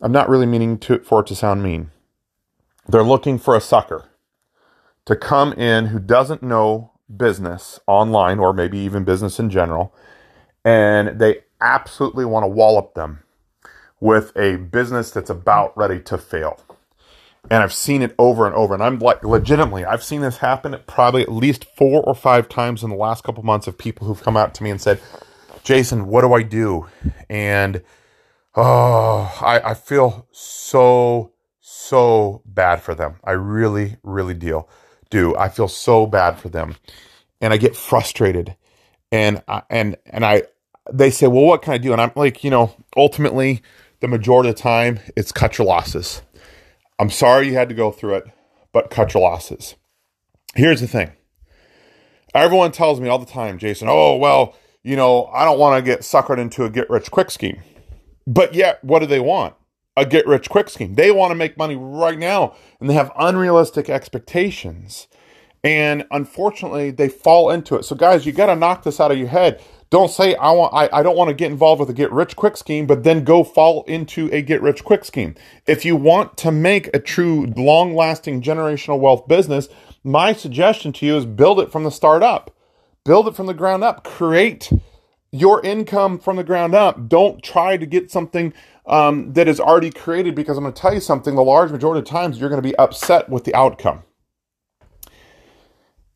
I'm 0.00 0.12
not 0.12 0.28
really 0.28 0.46
meaning 0.46 0.78
to 0.80 0.98
for 1.00 1.20
it 1.20 1.26
to 1.28 1.34
sound 1.34 1.62
mean. 1.62 1.90
They're 2.88 3.02
looking 3.02 3.38
for 3.38 3.56
a 3.56 3.60
sucker 3.60 4.08
to 5.06 5.16
come 5.16 5.52
in 5.54 5.86
who 5.86 5.98
doesn't 5.98 6.42
know 6.42 6.92
business 7.14 7.80
online 7.86 8.38
or 8.38 8.52
maybe 8.52 8.78
even 8.78 9.04
business 9.04 9.38
in 9.38 9.50
general, 9.50 9.94
and 10.64 11.18
they 11.18 11.44
absolutely 11.60 12.24
want 12.24 12.44
to 12.44 12.48
wallop 12.48 12.94
them 12.94 13.22
with 14.00 14.36
a 14.36 14.56
business 14.56 15.10
that's 15.10 15.30
about 15.30 15.76
ready 15.76 16.00
to 16.00 16.18
fail. 16.18 16.60
And 17.50 17.62
I've 17.62 17.72
seen 17.72 18.02
it 18.02 18.14
over 18.18 18.46
and 18.46 18.54
over. 18.54 18.72
And 18.74 18.82
I'm 18.82 18.98
like, 18.98 19.24
legitimately, 19.24 19.84
I've 19.84 20.04
seen 20.04 20.20
this 20.20 20.38
happen 20.38 20.76
probably 20.86 21.22
at 21.22 21.32
least 21.32 21.66
four 21.76 22.02
or 22.02 22.14
five 22.14 22.48
times 22.48 22.82
in 22.82 22.90
the 22.90 22.96
last 22.96 23.24
couple 23.24 23.42
months 23.42 23.66
of 23.66 23.76
people 23.76 24.06
who've 24.06 24.22
come 24.22 24.36
out 24.36 24.54
to 24.54 24.62
me 24.62 24.70
and 24.70 24.80
said, 24.80 25.00
Jason, 25.64 26.06
what 26.06 26.22
do 26.22 26.32
I 26.32 26.42
do? 26.42 26.86
And 27.28 27.82
oh, 28.54 29.38
I, 29.40 29.70
I 29.70 29.74
feel 29.74 30.28
so, 30.30 31.32
so 31.60 32.42
bad 32.46 32.82
for 32.82 32.94
them. 32.94 33.16
I 33.24 33.32
really, 33.32 33.96
really 34.02 34.34
deal 34.34 34.68
do. 35.12 35.36
I 35.36 35.48
feel 35.48 35.68
so 35.68 36.06
bad 36.06 36.40
for 36.40 36.48
them, 36.48 36.74
and 37.40 37.52
I 37.52 37.58
get 37.58 37.76
frustrated, 37.76 38.56
and 39.12 39.42
I, 39.46 39.62
and 39.70 39.96
and 40.06 40.24
I 40.24 40.44
they 40.90 41.10
say, 41.10 41.28
well, 41.28 41.44
what 41.44 41.62
can 41.62 41.74
I 41.74 41.78
do? 41.78 41.92
And 41.92 42.00
I'm 42.00 42.10
like, 42.16 42.42
you 42.42 42.50
know, 42.50 42.74
ultimately, 42.96 43.62
the 44.00 44.08
majority 44.08 44.48
of 44.48 44.56
the 44.56 44.62
time, 44.62 44.98
it's 45.14 45.30
cut 45.30 45.58
your 45.58 45.68
losses. 45.68 46.22
I'm 46.98 47.10
sorry 47.10 47.48
you 47.48 47.54
had 47.54 47.68
to 47.68 47.74
go 47.74 47.90
through 47.90 48.16
it, 48.16 48.24
but 48.72 48.90
cut 48.90 49.14
your 49.14 49.22
losses. 49.22 49.74
Here's 50.54 50.80
the 50.80 50.86
thing. 50.86 51.12
Everyone 52.34 52.72
tells 52.72 53.00
me 53.00 53.08
all 53.08 53.18
the 53.18 53.26
time, 53.26 53.58
Jason, 53.58 53.88
oh, 53.90 54.16
well, 54.16 54.56
you 54.82 54.96
know, 54.96 55.26
I 55.26 55.44
don't 55.44 55.58
want 55.58 55.76
to 55.76 55.90
get 55.90 56.00
suckered 56.00 56.38
into 56.38 56.64
a 56.64 56.70
get 56.70 56.88
rich 56.88 57.10
quick 57.10 57.30
scheme. 57.30 57.60
But 58.26 58.54
yet, 58.54 58.82
what 58.82 59.00
do 59.00 59.06
they 59.06 59.20
want? 59.20 59.54
a 59.96 60.06
get 60.06 60.26
rich 60.26 60.48
quick 60.48 60.70
scheme. 60.70 60.94
They 60.94 61.10
want 61.10 61.30
to 61.30 61.34
make 61.34 61.56
money 61.56 61.76
right 61.76 62.18
now 62.18 62.54
and 62.80 62.88
they 62.88 62.94
have 62.94 63.12
unrealistic 63.18 63.90
expectations. 63.90 65.08
And 65.64 66.04
unfortunately, 66.10 66.90
they 66.90 67.08
fall 67.08 67.50
into 67.50 67.76
it. 67.76 67.84
So, 67.84 67.94
guys, 67.94 68.26
you 68.26 68.32
got 68.32 68.46
to 68.46 68.56
knock 68.56 68.82
this 68.82 68.98
out 68.98 69.12
of 69.12 69.18
your 69.18 69.28
head. 69.28 69.62
Don't 69.92 70.10
say 70.10 70.34
I 70.36 70.52
want 70.52 70.72
I, 70.72 70.88
I 70.90 71.02
don't 71.02 71.18
want 71.18 71.28
to 71.28 71.34
get 71.34 71.50
involved 71.50 71.78
with 71.78 71.90
a 71.90 71.92
get 71.92 72.10
rich 72.10 72.34
quick 72.34 72.56
scheme, 72.56 72.86
but 72.86 73.04
then 73.04 73.24
go 73.24 73.44
fall 73.44 73.84
into 73.84 74.30
a 74.32 74.40
get 74.40 74.62
rich 74.62 74.84
quick 74.84 75.04
scheme. 75.04 75.34
If 75.66 75.84
you 75.84 75.96
want 75.96 76.38
to 76.38 76.50
make 76.50 76.88
a 76.96 76.98
true 76.98 77.52
long 77.58 77.94
lasting 77.94 78.40
generational 78.40 78.98
wealth 78.98 79.28
business, 79.28 79.68
my 80.02 80.32
suggestion 80.32 80.94
to 80.94 81.04
you 81.04 81.18
is 81.18 81.26
build 81.26 81.60
it 81.60 81.70
from 81.70 81.84
the 81.84 81.90
start 81.90 82.22
up. 82.22 82.56
Build 83.04 83.28
it 83.28 83.36
from 83.36 83.44
the 83.44 83.52
ground 83.52 83.84
up. 83.84 84.02
Create 84.02 84.72
your 85.30 85.62
income 85.62 86.18
from 86.18 86.36
the 86.36 86.44
ground 86.44 86.74
up. 86.74 87.10
Don't 87.10 87.42
try 87.42 87.76
to 87.76 87.84
get 87.84 88.10
something 88.10 88.54
um, 88.86 89.34
that 89.34 89.46
is 89.46 89.60
already 89.60 89.90
created 89.90 90.34
because 90.34 90.56
I'm 90.56 90.64
going 90.64 90.72
to 90.72 90.80
tell 90.80 90.94
you 90.94 91.00
something 91.00 91.34
the 91.34 91.44
large 91.44 91.70
majority 91.70 91.98
of 91.98 92.06
times 92.06 92.40
you're 92.40 92.48
going 92.48 92.62
to 92.62 92.66
be 92.66 92.74
upset 92.76 93.28
with 93.28 93.44
the 93.44 93.54
outcome. 93.54 94.04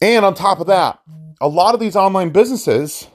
And 0.00 0.24
on 0.24 0.32
top 0.32 0.60
of 0.60 0.66
that, 0.66 0.98
a 1.42 1.48
lot 1.48 1.74
of 1.74 1.80
these 1.80 1.94
online 1.94 2.30
businesses, 2.30 3.08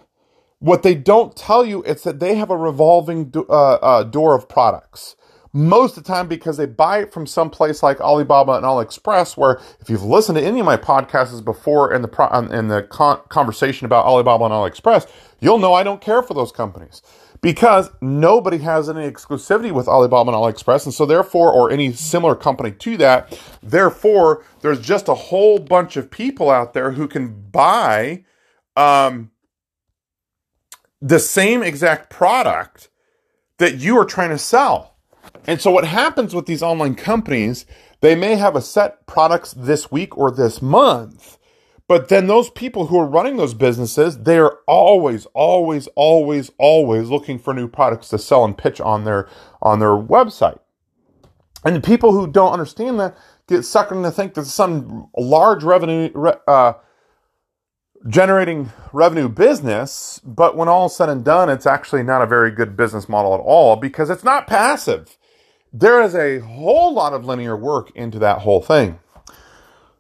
what 0.61 0.83
they 0.83 0.93
don't 0.95 1.35
tell 1.35 1.65
you 1.65 1.83
is 1.83 2.03
that 2.03 2.19
they 2.19 2.35
have 2.35 2.51
a 2.51 2.57
revolving 2.57 3.25
do- 3.31 3.47
uh, 3.49 3.79
uh, 3.81 4.03
door 4.03 4.35
of 4.35 4.47
products. 4.47 5.15
Most 5.53 5.97
of 5.97 6.03
the 6.03 6.07
time, 6.07 6.27
because 6.27 6.55
they 6.55 6.67
buy 6.67 6.99
it 6.99 7.11
from 7.11 7.25
some 7.25 7.49
place 7.49 7.83
like 7.83 7.99
Alibaba 7.99 8.53
and 8.53 8.63
AliExpress, 8.63 9.35
where 9.35 9.59
if 9.81 9.89
you've 9.89 10.03
listened 10.03 10.37
to 10.37 10.43
any 10.43 10.59
of 10.61 10.65
my 10.65 10.77
podcasts 10.77 11.43
before 11.43 11.91
in 11.91 12.03
the 12.03 12.07
pro- 12.07 12.29
in 12.29 12.69
the 12.69 12.83
con- 12.83 13.19
conversation 13.29 13.85
about 13.85 14.05
Alibaba 14.05 14.45
and 14.45 14.53
AliExpress, 14.53 15.09
you'll 15.41 15.57
know 15.57 15.73
I 15.73 15.83
don't 15.83 15.99
care 15.99 16.21
for 16.21 16.35
those 16.35 16.51
companies 16.53 17.01
because 17.41 17.89
nobody 17.99 18.59
has 18.59 18.87
any 18.87 19.09
exclusivity 19.09 19.71
with 19.71 19.87
Alibaba 19.87 20.31
and 20.31 20.37
AliExpress, 20.37 20.85
and 20.85 20.93
so 20.93 21.07
therefore, 21.07 21.51
or 21.51 21.71
any 21.71 21.91
similar 21.91 22.35
company 22.35 22.71
to 22.71 22.95
that, 22.97 23.37
therefore, 23.63 24.45
there's 24.61 24.79
just 24.79 25.09
a 25.09 25.15
whole 25.15 25.57
bunch 25.57 25.97
of 25.97 26.11
people 26.11 26.51
out 26.51 26.73
there 26.73 26.91
who 26.91 27.07
can 27.07 27.49
buy 27.49 28.23
um, 28.77 29.30
the 31.01 31.19
same 31.19 31.63
exact 31.63 32.09
product 32.09 32.89
that 33.57 33.77
you 33.77 33.97
are 33.97 34.05
trying 34.05 34.29
to 34.29 34.37
sell. 34.37 34.95
And 35.47 35.61
so, 35.61 35.71
what 35.71 35.85
happens 35.85 36.33
with 36.35 36.45
these 36.45 36.63
online 36.63 36.95
companies, 36.95 37.65
they 38.01 38.15
may 38.15 38.35
have 38.35 38.55
a 38.55 38.61
set 38.61 39.05
products 39.05 39.53
this 39.53 39.91
week 39.91 40.17
or 40.17 40.31
this 40.31 40.61
month 40.61 41.37
but 41.91 42.07
then 42.07 42.27
those 42.27 42.49
people 42.49 42.87
who 42.87 42.97
are 42.97 43.05
running 43.05 43.35
those 43.35 43.53
businesses, 43.53 44.19
they 44.19 44.37
are 44.37 44.59
always, 44.65 45.25
always, 45.33 45.89
always, 45.97 46.49
always 46.57 47.09
looking 47.09 47.37
for 47.37 47.53
new 47.53 47.67
products 47.67 48.07
to 48.11 48.17
sell 48.17 48.45
and 48.45 48.57
pitch 48.57 48.79
on 48.79 49.03
their 49.03 49.27
on 49.61 49.79
their 49.79 49.89
website. 49.89 50.57
And 51.65 51.75
the 51.75 51.81
people 51.81 52.13
who 52.13 52.31
don't 52.31 52.53
understand 52.53 52.97
that 53.01 53.17
get 53.45 53.63
sucked 53.63 53.91
into 53.91 54.09
think 54.09 54.35
that 54.35 54.45
some 54.45 55.09
large 55.17 55.65
revenue 55.65 56.13
uh, 56.47 56.75
generating 58.07 58.71
revenue 58.93 59.29
business, 59.29 60.19
but 60.23 60.57
when 60.57 60.67
all 60.67 60.89
said 60.89 61.09
and 61.09 61.23
done, 61.23 61.49
it's 61.49 61.65
actually 61.65 62.03
not 62.03 62.21
a 62.21 62.25
very 62.25 62.51
good 62.51 62.75
business 62.75 63.07
model 63.07 63.33
at 63.33 63.39
all 63.39 63.75
because 63.75 64.09
it's 64.09 64.23
not 64.23 64.47
passive. 64.47 65.17
There 65.73 66.01
is 66.01 66.15
a 66.15 66.39
whole 66.39 66.93
lot 66.93 67.13
of 67.13 67.25
linear 67.25 67.55
work 67.55 67.91
into 67.95 68.19
that 68.19 68.39
whole 68.39 68.61
thing. 68.61 68.99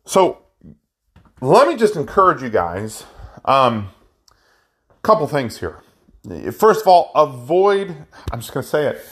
So 0.05 0.39
let 1.41 1.67
me 1.67 1.75
just 1.75 1.95
encourage 1.95 2.41
you 2.41 2.49
guys. 2.49 3.05
Um, 3.45 3.89
couple 5.01 5.27
things 5.27 5.59
here. 5.59 5.81
First 6.51 6.81
of 6.81 6.87
all, 6.87 7.11
avoid, 7.15 7.95
I'm 8.31 8.39
just 8.39 8.53
going 8.53 8.63
to 8.63 8.69
say 8.69 8.87
it, 8.87 9.03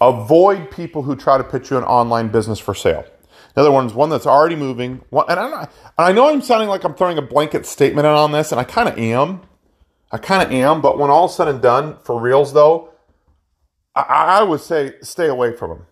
avoid 0.00 0.70
people 0.70 1.02
who 1.02 1.16
try 1.16 1.38
to 1.38 1.44
pitch 1.44 1.70
you 1.70 1.78
an 1.78 1.84
online 1.84 2.28
business 2.28 2.58
for 2.58 2.74
sale. 2.74 3.04
The 3.58 3.62
other 3.62 3.72
one 3.72 3.86
is 3.86 3.92
one 3.92 4.08
that's 4.08 4.24
already 4.24 4.54
moving. 4.54 5.02
And, 5.10 5.40
I'm 5.40 5.50
not, 5.50 5.72
and 5.98 6.06
I 6.06 6.12
know 6.12 6.28
I'm 6.28 6.40
sounding 6.40 6.68
like 6.68 6.84
I'm 6.84 6.94
throwing 6.94 7.18
a 7.18 7.22
blanket 7.22 7.66
statement 7.66 8.06
on 8.06 8.30
this, 8.30 8.52
and 8.52 8.60
I 8.60 8.62
kind 8.62 8.88
of 8.88 8.96
am. 8.96 9.40
I 10.12 10.18
kind 10.18 10.44
of 10.44 10.52
am. 10.52 10.80
But 10.80 10.96
when 10.96 11.10
all 11.10 11.28
said 11.28 11.48
and 11.48 11.60
done, 11.60 11.98
for 12.04 12.20
reals 12.20 12.52
though, 12.52 12.90
I, 13.96 14.02
I 14.02 14.42
would 14.44 14.60
say 14.60 14.92
stay 15.02 15.26
away 15.26 15.56
from 15.56 15.70
them. 15.70 15.86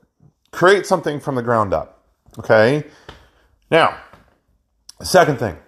Create 0.53 0.87
something 0.87 1.19
from 1.19 1.35
the 1.35 1.43
ground 1.43 1.75
up. 1.75 2.05
Okay? 2.39 2.85
Now, 3.69 3.99
second 5.03 5.41
thing 5.41 5.59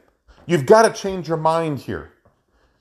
You've 0.47 0.67
got 0.67 0.83
to 0.83 0.93
change 0.93 1.27
your 1.27 1.37
mind 1.37 1.81
here. 1.81 2.13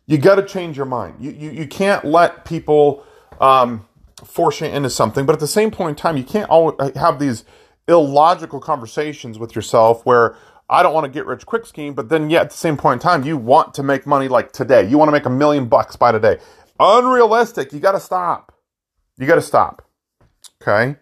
You 0.06 0.20
got 0.20 0.36
to 0.36 0.46
change 0.46 0.78
your 0.78 0.86
mind. 0.86 1.16
You, 1.20 1.32
you, 1.32 1.50
you 1.50 1.66
can't 1.66 2.06
let 2.06 2.46
people 2.46 3.04
um, 3.42 3.88
force 4.24 4.62
you 4.62 4.68
into 4.68 4.92
something, 4.92 5.26
but 5.26 5.34
at 5.34 5.40
the 5.40 5.48
same 5.48 5.72
point 5.72 5.98
in 5.98 6.02
time, 6.04 6.18
you 6.18 6.24
can't 6.24 6.52
always 6.52 6.96
have 6.96 7.18
these 7.18 7.46
illogical 7.88 8.60
conversations 8.60 9.40
with 9.40 9.56
yourself 9.56 10.06
where 10.06 10.36
I 10.70 10.84
don't 10.84 10.94
want 10.94 11.06
to 11.06 11.12
get 11.12 11.26
rich 11.26 11.46
quick 11.46 11.66
scheme, 11.66 11.94
but 11.94 12.10
then 12.10 12.30
yet 12.30 12.44
at 12.44 12.50
the 12.52 12.58
same 12.58 12.76
point 12.76 13.02
in 13.02 13.08
time, 13.08 13.24
you 13.24 13.38
want 13.38 13.74
to 13.76 13.84
make 13.84 14.06
money 14.06 14.28
like 14.28 14.52
today. 14.52 14.88
You 14.88 14.98
want 14.98 15.08
to 15.08 15.14
make 15.14 15.26
a 15.26 15.30
million 15.30 15.68
bucks 15.68 15.96
by 15.96 16.12
today. 16.12 16.40
Unrealistic. 16.80 17.72
You 17.72 17.80
got 17.80 17.94
to 17.94 18.00
stop. 18.00 18.54
You 19.18 19.26
got 19.26 19.36
to 19.36 19.42
stop. 19.42 19.88
Okay. 20.62 20.98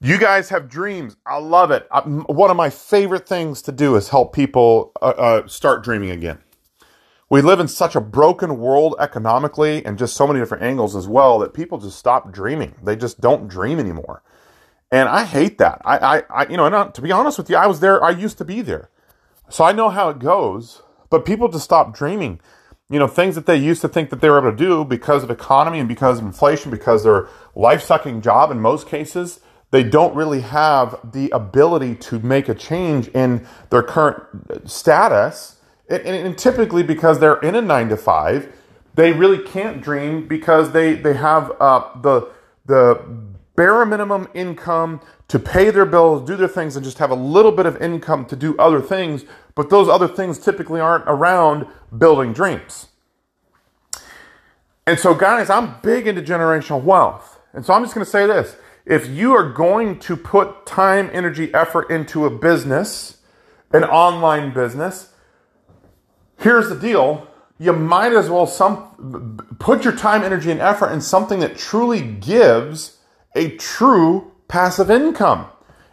You 0.00 0.18
guys 0.18 0.48
have 0.48 0.68
dreams. 0.68 1.16
I 1.26 1.38
love 1.38 1.70
it. 1.70 1.86
I, 1.90 2.00
one 2.00 2.50
of 2.50 2.56
my 2.56 2.70
favorite 2.70 3.28
things 3.28 3.62
to 3.62 3.72
do 3.72 3.96
is 3.96 4.08
help 4.08 4.34
people 4.34 4.92
uh, 5.00 5.14
uh, 5.16 5.46
start 5.48 5.84
dreaming 5.84 6.10
again. 6.10 6.38
We 7.28 7.42
live 7.42 7.60
in 7.60 7.68
such 7.68 7.96
a 7.96 8.00
broken 8.00 8.58
world 8.58 8.94
economically 9.00 9.84
and 9.84 9.98
just 9.98 10.14
so 10.14 10.26
many 10.26 10.38
different 10.38 10.62
angles 10.62 10.94
as 10.94 11.08
well 11.08 11.38
that 11.40 11.54
people 11.54 11.78
just 11.78 11.98
stop 11.98 12.32
dreaming. 12.32 12.74
They 12.82 12.94
just 12.94 13.20
don't 13.20 13.48
dream 13.48 13.78
anymore. 13.80 14.22
And 14.90 15.08
I 15.08 15.24
hate 15.24 15.58
that. 15.58 15.82
I, 15.84 15.98
I, 15.98 16.22
I 16.30 16.48
you 16.48 16.56
know, 16.56 16.68
not, 16.68 16.94
to 16.96 17.02
be 17.02 17.12
honest 17.12 17.38
with 17.38 17.50
you, 17.50 17.56
I 17.56 17.66
was 17.66 17.80
there. 17.80 18.02
I 18.02 18.10
used 18.10 18.38
to 18.38 18.44
be 18.44 18.62
there. 18.62 18.90
So 19.48 19.64
I 19.64 19.72
know 19.72 19.90
how 19.90 20.08
it 20.10 20.18
goes, 20.18 20.82
but 21.10 21.24
people 21.24 21.48
just 21.48 21.64
stop 21.64 21.94
dreaming. 21.94 22.40
You 22.88 23.00
know, 23.00 23.08
things 23.08 23.34
that 23.34 23.46
they 23.46 23.56
used 23.56 23.80
to 23.82 23.88
think 23.88 24.10
that 24.10 24.20
they 24.20 24.30
were 24.30 24.38
able 24.38 24.52
to 24.52 24.56
do 24.56 24.84
because 24.84 25.24
of 25.24 25.30
economy 25.30 25.80
and 25.80 25.88
because 25.88 26.18
of 26.18 26.24
inflation, 26.24 26.70
because 26.70 27.02
their 27.02 27.28
life 27.54 27.82
sucking 27.82 28.20
job 28.20 28.50
in 28.50 28.60
most 28.60 28.86
cases 28.86 29.40
they 29.70 29.82
don't 29.82 30.14
really 30.14 30.40
have 30.40 30.98
the 31.12 31.30
ability 31.30 31.94
to 31.96 32.18
make 32.20 32.48
a 32.48 32.54
change 32.54 33.08
in 33.08 33.46
their 33.70 33.82
current 33.82 34.24
status. 34.68 35.56
And, 35.88 36.02
and, 36.06 36.38
typically, 36.38 36.82
because 36.82 37.20
they're 37.20 37.40
in 37.40 37.54
a 37.54 37.60
nine 37.60 37.88
to 37.90 37.96
five, 37.96 38.52
they 38.94 39.12
really 39.12 39.38
can't 39.38 39.80
dream 39.80 40.26
because 40.26 40.72
they, 40.72 40.94
they 40.94 41.14
have 41.14 41.52
uh, 41.60 42.00
the, 42.00 42.28
the 42.64 43.04
bare 43.56 43.84
minimum 43.86 44.28
income 44.34 45.00
to 45.28 45.38
pay 45.38 45.70
their 45.70 45.86
bills, 45.86 46.26
do 46.26 46.36
their 46.36 46.48
things, 46.48 46.76
and 46.76 46.84
just 46.84 46.98
have 46.98 47.10
a 47.10 47.16
little 47.16 47.52
bit 47.52 47.66
of 47.66 47.80
income 47.80 48.24
to 48.26 48.36
do 48.36 48.56
other 48.58 48.80
things. 48.80 49.24
But 49.54 49.70
those 49.70 49.88
other 49.88 50.08
things 50.08 50.38
typically 50.38 50.80
aren't 50.80 51.04
around 51.06 51.66
building 51.96 52.32
dreams. 52.32 52.88
And 54.86 54.98
so, 54.98 55.14
guys, 55.14 55.50
I'm 55.50 55.80
big 55.82 56.06
into 56.06 56.22
generational 56.22 56.82
wealth. 56.82 57.40
And 57.52 57.64
so 57.64 57.72
I'm 57.72 57.82
just 57.82 57.94
going 57.94 58.04
to 58.04 58.10
say 58.10 58.26
this 58.26 58.56
if 58.84 59.08
you 59.08 59.34
are 59.34 59.50
going 59.50 59.98
to 60.00 60.16
put 60.16 60.64
time, 60.64 61.10
energy, 61.12 61.52
effort 61.52 61.90
into 61.90 62.24
a 62.24 62.30
business, 62.30 63.16
an 63.72 63.82
online 63.82 64.54
business, 64.54 65.12
here's 66.38 66.68
the 66.68 66.76
deal 66.76 67.26
you 67.58 67.72
might 67.72 68.12
as 68.12 68.28
well 68.28 68.46
some 68.46 69.38
put 69.58 69.82
your 69.82 69.96
time 69.96 70.22
energy 70.22 70.50
and 70.50 70.60
effort 70.60 70.92
in 70.92 71.00
something 71.00 71.40
that 71.40 71.56
truly 71.56 72.02
gives 72.02 72.95
a 73.36 73.56
true 73.56 74.32
passive 74.48 74.90
income 74.90 75.46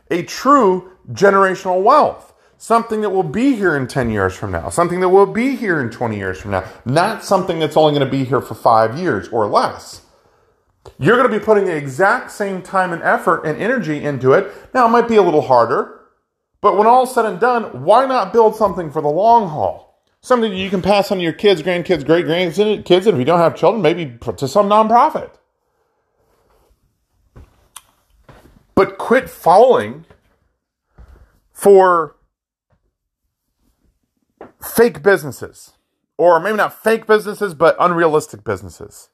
a 0.10 0.24
true 0.24 0.92
generational 1.12 1.84
wealth 1.84 2.34
something 2.58 3.02
that 3.02 3.10
will 3.10 3.24
be 3.24 3.56
here 3.56 3.76
in 3.76 3.88
10 3.88 4.10
years 4.10 4.34
from 4.34 4.52
now 4.52 4.70
something 4.70 5.00
that 5.02 5.10
will 5.10 5.26
be 5.28 5.56
here 5.56 5.82
in 5.82 5.90
20 5.90 6.18
years 6.18 6.40
from 6.40 6.52
now 6.52 6.64
not 6.86 7.24
something 7.24 7.60
that's 7.60 7.78
only 7.78 7.94
going 7.94 8.06
to 8.06 8.12
be 8.12 8.24
here 8.24 8.42
for 8.42 8.56
five 8.56 8.98
years 8.98 9.28
or 9.30 9.48
less. 9.48 10.02
You're 11.00 11.18
going 11.18 11.32
to 11.32 11.40
be 11.40 11.44
putting 11.44 11.66
the 11.66 11.76
exact 11.76 12.32
same 12.32 12.62
time 12.62 12.92
and 12.92 13.02
effort 13.04 13.46
and 13.46 13.58
energy 13.62 14.04
into 14.04 14.34
it. 14.34 14.52
Now 14.74 14.86
it 14.86 14.90
might 14.90 15.08
be 15.08 15.16
a 15.16 15.22
little 15.22 15.44
harder 15.44 16.02
but 16.64 16.78
when 16.78 16.88
all 16.88 17.06
said 17.06 17.26
and 17.26 17.42
done 17.42 17.84
why 17.84 18.06
not 18.06 18.32
build 18.32 18.56
something 18.56 18.90
for 18.90 19.02
the 19.02 19.10
long 19.10 19.50
haul? 19.50 20.02
Something 20.22 20.54
you 20.54 20.70
can 20.70 20.82
pass 20.82 21.12
on 21.12 21.18
to 21.18 21.24
your 21.24 21.34
kids, 21.34 21.62
grandkids, 21.62 22.06
great 22.06 22.26
grandkids, 22.26 23.06
and 23.06 23.16
if 23.16 23.20
you 23.20 23.26
don't 23.26 23.40
have 23.40 23.58
children, 23.58 23.82
maybe 23.82 24.18
to 24.38 24.48
some 24.48 24.70
nonprofit. 24.70 25.30
But 28.76 28.98
quit 28.98 29.30
falling 29.30 30.06
for 31.52 32.16
fake 34.62 35.04
businesses, 35.04 35.74
or 36.18 36.40
maybe 36.40 36.58
not 36.58 36.74
fake 36.82 37.06
businesses, 37.06 37.54
but 37.54 37.76
unrealistic 37.80 38.44
businesses. 38.44 39.10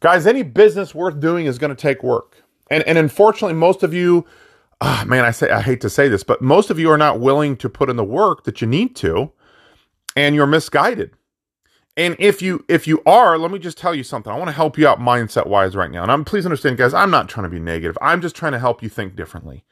Guys, 0.00 0.26
any 0.26 0.42
business 0.42 0.94
worth 0.94 1.20
doing 1.20 1.46
is 1.46 1.58
going 1.58 1.74
to 1.74 1.80
take 1.80 2.02
work. 2.02 2.42
And, 2.70 2.82
and 2.84 2.98
unfortunately, 2.98 3.54
most 3.54 3.82
of 3.82 3.94
you, 3.94 4.26
oh 4.80 5.04
man, 5.06 5.24
I 5.24 5.30
say 5.30 5.50
I 5.50 5.62
hate 5.62 5.80
to 5.82 5.90
say 5.90 6.08
this, 6.08 6.22
but 6.22 6.42
most 6.42 6.70
of 6.70 6.78
you 6.78 6.90
are 6.90 6.98
not 6.98 7.20
willing 7.20 7.56
to 7.58 7.68
put 7.68 7.88
in 7.88 7.96
the 7.96 8.04
work 8.04 8.44
that 8.44 8.60
you 8.60 8.66
need 8.66 8.96
to 8.96 9.32
and 10.16 10.34
you're 10.34 10.46
misguided. 10.46 11.12
And 11.96 12.16
if 12.18 12.42
you 12.42 12.64
if 12.68 12.86
you 12.88 13.02
are, 13.06 13.38
let 13.38 13.50
me 13.50 13.58
just 13.58 13.78
tell 13.78 13.94
you 13.94 14.02
something. 14.02 14.32
I 14.32 14.36
want 14.36 14.48
to 14.48 14.52
help 14.52 14.76
you 14.76 14.88
out 14.88 14.98
mindset 14.98 15.46
wise 15.46 15.76
right 15.76 15.90
now. 15.90 16.02
And 16.02 16.10
I'm 16.10 16.24
please 16.24 16.44
understand, 16.44 16.76
guys, 16.76 16.92
I'm 16.92 17.10
not 17.10 17.28
trying 17.28 17.44
to 17.44 17.50
be 17.50 17.60
negative. 17.60 17.96
I'm 18.02 18.20
just 18.20 18.34
trying 18.34 18.52
to 18.52 18.58
help 18.58 18.82
you 18.82 18.88
think 18.88 19.14
differently. 19.14 19.64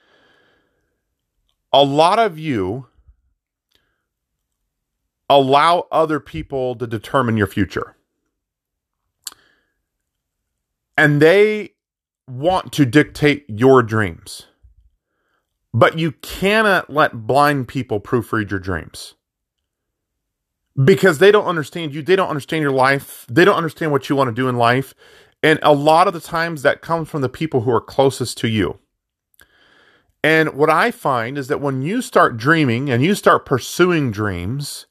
A 1.73 1.83
lot 1.83 2.19
of 2.19 2.39
you 2.39 2.87
allow 5.29 5.87
other 5.91 6.21
people 6.21 6.77
to 6.77 6.87
determine 6.87 7.37
your 7.37 7.47
future. 7.47 7.97
And 10.97 11.21
they 11.21 11.71
want 12.29 12.73
to 12.75 12.85
dictate 12.85 13.47
your 13.49 13.83
dreams. 13.83 14.47
But 15.75 15.99
you 15.99 16.13
cannot 16.13 16.91
let 16.91 17.27
blind 17.27 17.67
people 17.67 17.99
proofread 17.99 18.51
your 18.51 18.61
dreams 18.61 19.15
because 20.83 21.19
they 21.19 21.31
don't 21.31 21.47
understand 21.47 21.95
you. 21.95 22.03
They 22.03 22.17
don't 22.17 22.29
understand 22.29 22.63
your 22.63 22.73
life. 22.73 23.27
They 23.29 23.45
don't 23.45 23.57
understand 23.57 23.93
what 23.93 24.09
you 24.09 24.17
want 24.17 24.29
to 24.29 24.35
do 24.35 24.49
in 24.49 24.57
life. 24.57 24.95
And 25.43 25.59
a 25.63 25.73
lot 25.73 26.07
of 26.07 26.15
the 26.15 26.21
times 26.21 26.63
that 26.63 26.83
comes 26.83 27.09
from 27.09 27.21
the 27.21 27.29
people 27.29 27.63
who 27.63 27.71
are 27.73 27.81
closest 27.81 28.39
to 28.39 28.49
you. 28.49 28.79
And 30.25 30.55
what 30.55 30.71
I 30.71 30.93
find 30.93 31.37
is 31.37 31.49
that 31.49 31.61
when 31.61 31.83
you 31.83 32.01
start 32.01 32.37
dreaming 32.37 32.89
and 32.91 33.05
you 33.05 33.15
start 33.15 33.45
pursuing 33.45 34.13
dreams, 34.13 34.87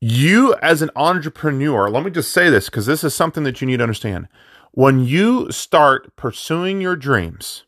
you 0.00 0.56
as 0.56 0.82
an 0.82 0.90
entrepreneur, 0.96 1.88
let 1.88 2.04
me 2.04 2.10
just 2.10 2.32
say 2.32 2.50
this 2.50 2.66
because 2.66 2.86
this 2.86 3.04
is 3.04 3.14
something 3.14 3.44
that 3.44 3.60
you 3.60 3.68
need 3.68 3.76
to 3.76 3.84
understand. 3.84 4.26
When 4.72 5.04
you 5.04 5.52
start 5.52 6.16
pursuing 6.16 6.80
your 6.80 6.96
dreams 6.96 7.64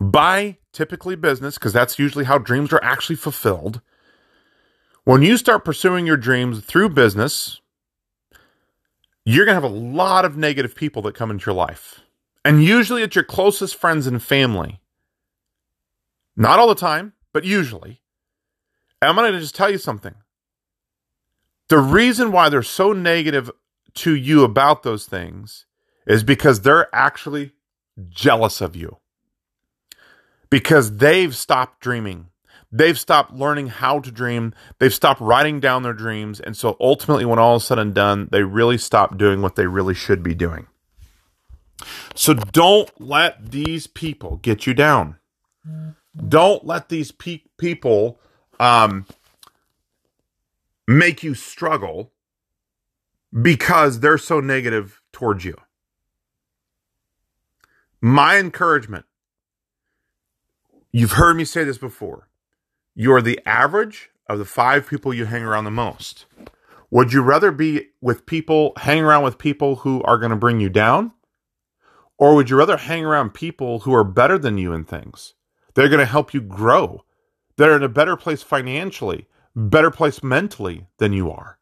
by 0.00 0.58
typically 0.72 1.16
business, 1.16 1.54
because 1.54 1.72
that's 1.72 1.98
usually 1.98 2.26
how 2.26 2.36
dreams 2.36 2.72
are 2.72 2.84
actually 2.84 3.16
fulfilled, 3.16 3.80
when 5.08 5.22
you 5.22 5.38
start 5.38 5.64
pursuing 5.64 6.04
your 6.06 6.18
dreams 6.18 6.62
through 6.62 6.90
business, 6.90 7.62
you're 9.24 9.46
going 9.46 9.56
to 9.56 9.62
have 9.62 9.72
a 9.72 9.74
lot 9.74 10.26
of 10.26 10.36
negative 10.36 10.74
people 10.74 11.00
that 11.00 11.14
come 11.14 11.30
into 11.30 11.46
your 11.46 11.54
life. 11.54 12.00
And 12.44 12.62
usually 12.62 13.02
it's 13.02 13.14
your 13.14 13.24
closest 13.24 13.76
friends 13.76 14.06
and 14.06 14.22
family. 14.22 14.82
Not 16.36 16.58
all 16.58 16.68
the 16.68 16.74
time, 16.74 17.14
but 17.32 17.46
usually. 17.46 18.02
And 19.00 19.08
I'm 19.08 19.16
going 19.16 19.32
to 19.32 19.40
just 19.40 19.54
tell 19.54 19.70
you 19.70 19.78
something. 19.78 20.14
The 21.70 21.78
reason 21.78 22.30
why 22.30 22.50
they're 22.50 22.62
so 22.62 22.92
negative 22.92 23.50
to 23.94 24.14
you 24.14 24.44
about 24.44 24.82
those 24.82 25.06
things 25.06 25.64
is 26.06 26.22
because 26.22 26.60
they're 26.60 26.94
actually 26.94 27.52
jealous 28.10 28.60
of 28.60 28.76
you. 28.76 28.98
Because 30.50 30.98
they've 30.98 31.34
stopped 31.34 31.80
dreaming. 31.80 32.26
They've 32.70 32.98
stopped 32.98 33.32
learning 33.32 33.68
how 33.68 34.00
to 34.00 34.10
dream. 34.10 34.52
They've 34.78 34.92
stopped 34.92 35.20
writing 35.20 35.60
down 35.60 35.82
their 35.82 35.94
dreams. 35.94 36.38
And 36.40 36.56
so 36.56 36.76
ultimately, 36.80 37.24
when 37.24 37.38
all 37.38 37.56
is 37.56 37.64
said 37.64 37.78
and 37.78 37.94
done, 37.94 38.28
they 38.30 38.42
really 38.42 38.78
stop 38.78 39.16
doing 39.16 39.40
what 39.40 39.56
they 39.56 39.66
really 39.66 39.94
should 39.94 40.22
be 40.22 40.34
doing. 40.34 40.66
So 42.14 42.34
don't 42.34 42.90
let 43.00 43.50
these 43.50 43.86
people 43.86 44.36
get 44.42 44.66
you 44.66 44.74
down. 44.74 45.16
Don't 46.28 46.66
let 46.66 46.88
these 46.88 47.12
pe- 47.12 47.44
people 47.56 48.18
um, 48.58 49.06
make 50.86 51.22
you 51.22 51.34
struggle 51.34 52.12
because 53.40 54.00
they're 54.00 54.18
so 54.18 54.40
negative 54.40 55.00
towards 55.12 55.44
you. 55.44 55.56
My 58.00 58.38
encouragement 58.38 59.04
you've 60.92 61.12
heard 61.12 61.36
me 61.36 61.44
say 61.44 61.64
this 61.64 61.78
before 61.78 62.28
you're 63.00 63.22
the 63.22 63.38
average 63.46 64.10
of 64.28 64.40
the 64.40 64.44
five 64.44 64.88
people 64.88 65.14
you 65.14 65.24
hang 65.24 65.44
around 65.44 65.62
the 65.62 65.70
most. 65.70 66.26
Would 66.90 67.12
you 67.12 67.22
rather 67.22 67.52
be 67.52 67.90
with 68.00 68.26
people, 68.26 68.72
hang 68.76 69.04
around 69.04 69.22
with 69.22 69.38
people 69.38 69.76
who 69.76 70.02
are 70.02 70.18
going 70.18 70.32
to 70.32 70.36
bring 70.36 70.58
you 70.58 70.68
down? 70.68 71.12
Or 72.18 72.34
would 72.34 72.50
you 72.50 72.56
rather 72.56 72.76
hang 72.76 73.04
around 73.04 73.34
people 73.34 73.78
who 73.80 73.94
are 73.94 74.02
better 74.02 74.36
than 74.36 74.58
you 74.58 74.72
in 74.72 74.82
things? 74.82 75.34
They're 75.74 75.88
going 75.88 76.00
to 76.00 76.06
help 76.06 76.34
you 76.34 76.40
grow. 76.40 77.04
They're 77.56 77.76
in 77.76 77.84
a 77.84 77.88
better 77.88 78.16
place 78.16 78.42
financially, 78.42 79.28
better 79.54 79.92
place 79.92 80.20
mentally 80.20 80.88
than 80.98 81.12
you 81.12 81.30
are. 81.30 81.60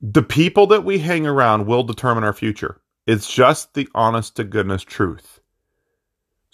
The 0.00 0.22
people 0.22 0.68
that 0.68 0.84
we 0.84 1.00
hang 1.00 1.26
around 1.26 1.66
will 1.66 1.82
determine 1.82 2.22
our 2.22 2.32
future. 2.32 2.80
It's 3.08 3.32
just 3.34 3.74
the 3.74 3.88
honest 3.92 4.36
to 4.36 4.44
goodness 4.44 4.84
truth. 4.84 5.40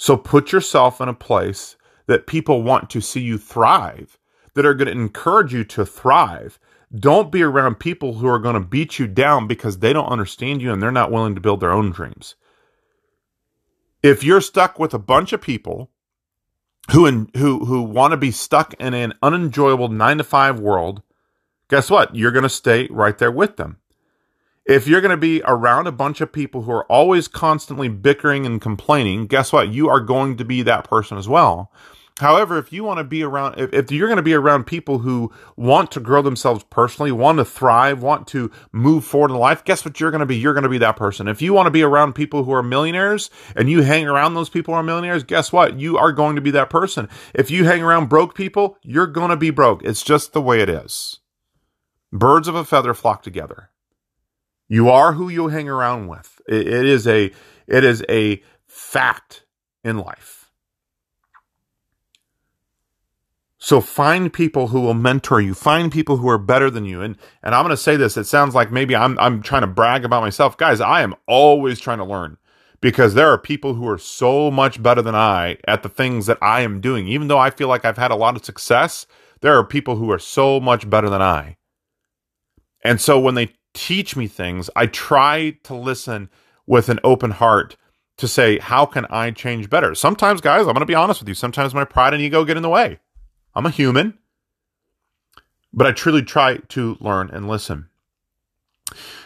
So 0.01 0.17
put 0.17 0.51
yourself 0.51 0.99
in 1.03 1.11
a 1.11 1.15
place 1.15 1.77
that 2.07 2.27
people 2.27 2.63
want 2.63 2.89
to 2.89 3.03
see 3.03 3.21
you 3.21 3.37
thrive, 3.37 4.17
that 4.55 4.65
are 4.65 4.73
going 4.73 4.87
to 4.87 4.93
encourage 4.93 5.53
you 5.53 5.63
to 5.65 5.85
thrive. 5.85 6.59
Don't 6.99 7.31
be 7.31 7.43
around 7.43 7.81
people 7.81 8.15
who 8.15 8.27
are 8.27 8.39
going 8.39 8.55
to 8.55 8.67
beat 8.67 8.99
you 8.99 9.07
down 9.07 9.47
because 9.47 9.81
they 9.81 9.93
don't 9.93 10.09
understand 10.09 10.63
you 10.63 10.73
and 10.73 10.83
they're 10.83 10.91
not 10.91 11.11
willing 11.11 11.35
to 11.35 11.41
build 11.43 11.61
their 11.61 11.71
own 11.71 11.91
dreams. 11.91 12.35
If 14.03 14.25
you're 14.25 14.41
stuck 14.41 14.79
with 14.79 14.95
a 14.95 14.99
bunch 14.99 15.35
of 15.35 15.43
people 15.43 15.91
who 16.93 17.29
who 17.37 17.67
who 17.67 17.83
want 17.83 18.13
to 18.13 18.17
be 18.17 18.31
stuck 18.31 18.73
in 18.81 18.95
an 18.95 19.13
unenjoyable 19.23 19.89
9 19.89 20.17
to 20.17 20.25
5 20.25 20.61
world, 20.61 21.03
guess 21.69 21.91
what? 21.91 22.17
You're 22.17 22.33
going 22.33 22.45
to 22.45 22.49
stay 22.49 22.89
right 22.91 23.19
there 23.19 23.31
with 23.31 23.59
them 23.59 23.80
if 24.67 24.87
you're 24.87 25.01
going 25.01 25.11
to 25.11 25.17
be 25.17 25.43
around 25.45 25.87
a 25.87 25.93
bunch 25.93 26.21
of 26.21 26.33
people 26.33 26.63
who 26.63 26.73
are 26.73 26.85
always 26.87 27.29
constantly 27.29 27.89
bickering 27.89 28.47
and 28.47 28.61
complaining, 28.61 29.27
guess 29.27 29.53
what? 29.53 29.69
You 29.71 29.89
are 29.89 30.01
going 30.01 30.37
to 30.37 30.45
be 30.45 30.63
that 30.63 30.89
person 30.89 31.19
as 31.19 31.29
well. 31.29 31.73
However, 32.21 32.59
if 32.59 32.71
you 32.71 32.85
want 32.85 32.99
to 32.99 33.05
be 33.05 33.23
around, 33.23 33.59
if, 33.59 33.73
if 33.73 33.91
you're 33.91 34.07
going 34.07 34.19
to 34.19 34.23
be 34.23 34.35
around 34.35 34.67
people 34.67 34.99
who 34.99 35.33
want 35.57 35.91
to 35.93 36.01
grow 36.01 36.21
themselves 36.21 36.63
personally, 36.69 37.11
want 37.11 37.39
to 37.39 37.47
thrive, 37.47 38.03
want 38.03 38.27
to 38.29 38.51
move 38.73 39.05
forward 39.05 39.31
in 39.31 39.39
life, 39.39 39.65
guess 39.65 39.87
what 39.87 39.99
you're 39.99 40.11
going 40.11 40.21
to 40.21 40.27
be? 40.27 40.37
You're 40.37 40.53
going 40.53 40.65
to 40.65 40.69
be 40.69 40.79
that 40.79 40.97
person. 40.97 41.29
If 41.29 41.41
you 41.41 41.55
want 41.55 41.67
to 41.67 41.71
be 41.71 41.83
around 41.83 42.13
people 42.13 42.45
who 42.45 42.53
are 42.53 42.63
millionaires 42.63 43.31
and 43.57 43.71
you 43.71 43.81
hang 43.81 44.07
around 44.07 44.35
those 44.35 44.51
people 44.51 44.75
who 44.75 44.81
are 44.81 44.83
millionaires, 44.83 45.25
guess 45.25 45.51
what? 45.51 45.81
You 45.81 45.97
are 45.97 46.13
going 46.13 46.37
to 46.37 46.43
be 46.43 46.51
that 46.51 46.69
person. 46.69 47.09
If 47.35 47.51
you 47.51 47.65
hang 47.65 47.83
around 47.83 48.11
broke 48.11 48.35
people, 48.35 48.77
you're 48.83 49.07
going 49.07 49.31
to 49.31 49.37
be 49.37 49.51
broke. 49.51 49.83
It's 49.83 50.03
just 50.03 50.35
the 50.35 50.43
way 50.43 50.61
it 50.61 50.69
is. 50.69 51.21
Birds 52.13 52.49
of 52.49 52.55
a 52.55 52.67
feather 52.67 52.93
flock 52.93 53.23
together. 53.23 53.71
You 54.71 54.89
are 54.89 55.15
who 55.15 55.29
you 55.29 55.49
hang 55.49 55.69
around 55.69 56.07
with. 56.07 56.41
It, 56.49 56.69
it 56.69 56.87
is 56.87 57.07
a 57.07 57.33
it 57.67 57.85
is 57.85 58.05
a 58.09 58.41
fact 58.67 59.45
in 59.83 59.99
life. 59.99 60.53
So 63.59 63.81
find 63.81 64.33
people 64.33 64.69
who 64.69 64.81
will 64.81 64.95
mentor 64.95 65.41
you. 65.41 65.55
Find 65.55 65.93
people 65.93 66.17
who 66.19 66.29
are 66.31 66.39
better 66.39 66.71
than 66.71 66.85
you. 66.85 67.03
And 67.03 67.19
and 67.43 67.53
I'm 67.53 67.65
going 67.65 67.77
to 67.77 67.77
say 67.77 67.97
this. 67.97 68.17
It 68.17 68.25
sounds 68.25 68.55
like 68.55 68.71
maybe 68.71 68.95
I'm 68.95 69.19
I'm 69.19 69.43
trying 69.43 69.63
to 69.63 69.67
brag 69.67 70.05
about 70.05 70.23
myself, 70.23 70.57
guys. 70.57 70.81
I 70.81 71.03
am 71.03 71.17
always 71.27 71.81
trying 71.81 71.99
to 71.99 72.05
learn 72.05 72.39
because 72.81 73.15
there 73.15 73.29
are 73.29 73.39
people 73.39 73.75
who 73.75 73.89
are 73.89 73.99
so 73.99 74.53
much 74.53 74.81
better 74.81 75.03
than 75.03 75.17
I 75.17 75.57
at 75.67 75.83
the 75.83 75.89
things 75.89 76.27
that 76.27 76.39
I 76.41 76.61
am 76.61 76.81
doing. 76.81 77.09
Even 77.09 77.27
though 77.27 77.39
I 77.41 77.51
feel 77.51 77.67
like 77.67 77.85
I've 77.85 77.99
had 77.99 78.13
a 78.13 78.17
lot 78.17 78.37
of 78.37 78.45
success, 78.45 79.05
there 79.41 79.59
are 79.59 79.65
people 79.65 79.97
who 79.97 80.13
are 80.13 80.19
so 80.21 80.61
much 80.61 80.89
better 80.89 81.11
than 81.11 81.23
I. 81.23 81.57
And 82.85 83.01
so 83.01 83.19
when 83.19 83.35
they 83.35 83.53
teach 83.75 84.17
me 84.17 84.27
things, 84.27 84.71
I 84.77 84.87
try 84.87 85.57
to 85.65 85.75
listen 85.75 86.31
with 86.67 86.89
an 86.89 87.01
open 87.05 87.33
heart 87.33 87.77
to 88.17 88.29
say, 88.29 88.59
how 88.59 88.85
can 88.87 89.07
I 89.11 89.31
change 89.31 89.71
better? 89.71 89.95
Sometimes, 89.95 90.41
guys, 90.41 90.61
I'm 90.61 90.75
going 90.75 90.81
to 90.81 90.87
be 90.87 90.95
honest 90.95 91.21
with 91.21 91.29
you. 91.29 91.35
Sometimes 91.35 91.75
my 91.75 91.85
pride 91.85 92.15
and 92.15 92.23
ego 92.23 92.45
get 92.45 92.57
in 92.57 92.63
the 92.63 92.69
way. 92.69 92.99
I'm 93.55 93.67
a 93.67 93.71
human, 93.71 94.19
but 95.73 95.87
I 95.87 95.93
truly 95.93 96.23
try 96.23 96.59
to 96.59 96.97
learn 97.01 97.31
and 97.31 97.49
listen. 97.49 97.89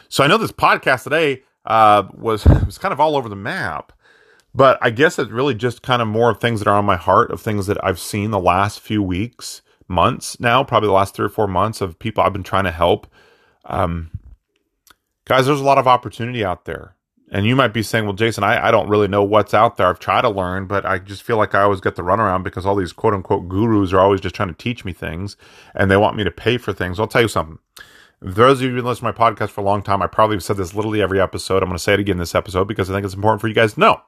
So 0.09 0.22
I 0.22 0.26
know 0.26 0.38
this 0.38 0.52
podcast 0.52 1.04
today 1.04 1.42
uh, 1.64 2.04
was 2.14 2.44
was 2.66 2.78
kind 2.78 2.92
of 2.92 3.00
all 3.00 3.16
over 3.16 3.28
the 3.28 3.37
map, 3.37 3.92
but 4.54 4.78
I 4.80 4.90
guess 4.90 5.18
it's 5.18 5.30
really 5.30 5.54
just 5.54 5.83
kind 5.83 6.00
of 6.00 6.09
more 6.09 6.30
of 6.30 6.40
things 6.40 6.61
that 6.61 6.68
are 6.68 6.78
on 6.78 6.85
my 6.85 6.96
heart, 6.96 7.30
of 7.30 7.40
things 7.40 7.66
that 7.66 7.83
I've 7.85 7.98
seen 7.98 8.30
the 8.30 8.38
last 8.38 8.80
few 8.80 9.02
weeks, 9.02 9.62
months 9.88 10.38
now, 10.38 10.62
probably 10.62 10.88
the 10.88 10.94
last 10.94 11.14
three 11.14 11.26
or 11.26 11.30
four 11.30 11.48
months 11.48 11.80
of 11.80 11.98
people 11.98 12.22
I've 12.22 12.33
been 12.33 12.42
trying 12.42 12.64
to 12.64 12.70
help. 12.70 13.07
Um, 13.64 14.13
guys, 15.24 15.46
there's 15.46 15.60
a 15.60 15.64
lot 15.64 15.78
of 15.78 15.87
opportunity 15.87 16.44
out 16.44 16.64
there. 16.64 16.96
And 17.30 17.46
you 17.46 17.56
might 17.56 17.72
be 17.72 17.82
saying, 17.82 18.04
well, 18.04 18.14
Jason, 18.14 18.44
I, 18.44 18.68
I 18.68 18.70
don't 18.70 18.88
really 18.88 19.08
know 19.08 19.24
what's 19.24 19.54
out 19.54 19.76
there. 19.76 19.88
I've 19.88 19.98
tried 19.98 20.22
to 20.22 20.28
learn, 20.28 20.66
but 20.66 20.84
I 20.87 20.98
just 20.98 21.22
feel 21.22 21.37
like 21.37 21.54
I 21.54 21.62
always 21.62 21.80
get 21.80 21.96
the 21.96 22.02
runaround 22.02 22.44
because 22.44 22.64
all 22.64 22.76
these 22.76 22.92
quote 22.92 23.14
unquote 23.14 23.48
gurus 23.48 23.92
are 23.92 23.98
always 23.98 24.20
just 24.20 24.34
trying 24.34 24.50
to 24.50 24.54
teach 24.54 24.84
me 24.84 24.92
things 24.92 25.37
and 25.74 25.90
they 25.90 25.96
want 25.96 26.16
me 26.16 26.24
to 26.24 26.30
pay 26.30 26.58
for 26.58 26.72
things. 26.72 27.00
I'll 27.00 27.08
tell 27.08 27.22
you 27.22 27.28
something. 27.28 27.58
Those 28.20 28.58
of 28.58 28.62
you 28.62 28.68
who've 28.68 28.76
been 28.76 28.84
listening 28.84 29.12
to 29.12 29.20
my 29.20 29.30
podcast 29.30 29.50
for 29.50 29.62
a 29.62 29.64
long 29.64 29.82
time, 29.82 30.00
I 30.00 30.06
probably 30.06 30.37
have 30.37 30.44
said 30.44 30.58
this 30.58 30.74
literally 30.74 31.02
every 31.02 31.20
episode. 31.20 31.62
I'm 31.62 31.68
going 31.68 31.76
to 31.76 31.82
say 31.82 31.94
it 31.94 32.00
again 32.00 32.18
this 32.18 32.34
episode 32.34 32.68
because 32.68 32.90
I 32.90 32.94
think 32.94 33.04
it's 33.04 33.14
important 33.14 33.40
for 33.40 33.48
you 33.48 33.54
guys 33.54 33.74
to 33.74 33.80
know. 33.80 34.00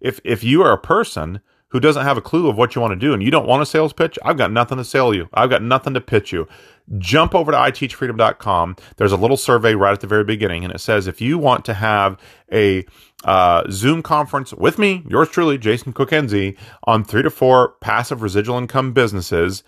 If 0.00 0.20
if 0.24 0.44
you 0.44 0.62
are 0.62 0.72
a 0.72 0.78
person 0.78 1.40
who 1.68 1.80
doesn't 1.80 2.04
have 2.04 2.16
a 2.16 2.22
clue 2.22 2.48
of 2.48 2.56
what 2.56 2.74
you 2.74 2.80
want 2.80 2.92
to 2.92 2.96
do 2.96 3.12
and 3.12 3.22
you 3.22 3.30
don't 3.30 3.48
want 3.48 3.62
a 3.62 3.66
sales 3.66 3.92
pitch, 3.92 4.18
I've 4.24 4.36
got 4.36 4.52
nothing 4.52 4.78
to 4.78 4.84
sell 4.84 5.12
you. 5.12 5.28
I've 5.34 5.50
got 5.50 5.62
nothing 5.62 5.94
to 5.94 6.00
pitch 6.00 6.32
you. 6.32 6.46
Jump 6.98 7.34
over 7.34 7.50
to 7.50 7.58
iteachfreedom.com. 7.58 8.76
There's 8.96 9.12
a 9.12 9.16
little 9.16 9.36
survey 9.36 9.74
right 9.74 9.92
at 9.92 10.00
the 10.00 10.06
very 10.06 10.24
beginning, 10.24 10.64
and 10.64 10.72
it 10.72 10.80
says 10.80 11.06
if 11.06 11.20
you 11.20 11.38
want 11.38 11.64
to 11.64 11.74
have 11.74 12.16
a 12.52 12.84
uh, 13.24 13.64
Zoom 13.70 14.02
conference 14.02 14.52
with 14.52 14.78
me, 14.78 15.02
yours 15.08 15.30
truly, 15.30 15.58
Jason 15.58 15.92
Cook 15.92 16.10
NZ, 16.10 16.56
on 16.84 17.04
three 17.04 17.22
to 17.22 17.30
four 17.30 17.70
passive 17.80 18.22
residual 18.22 18.58
income 18.58 18.92
businesses, 18.92 19.64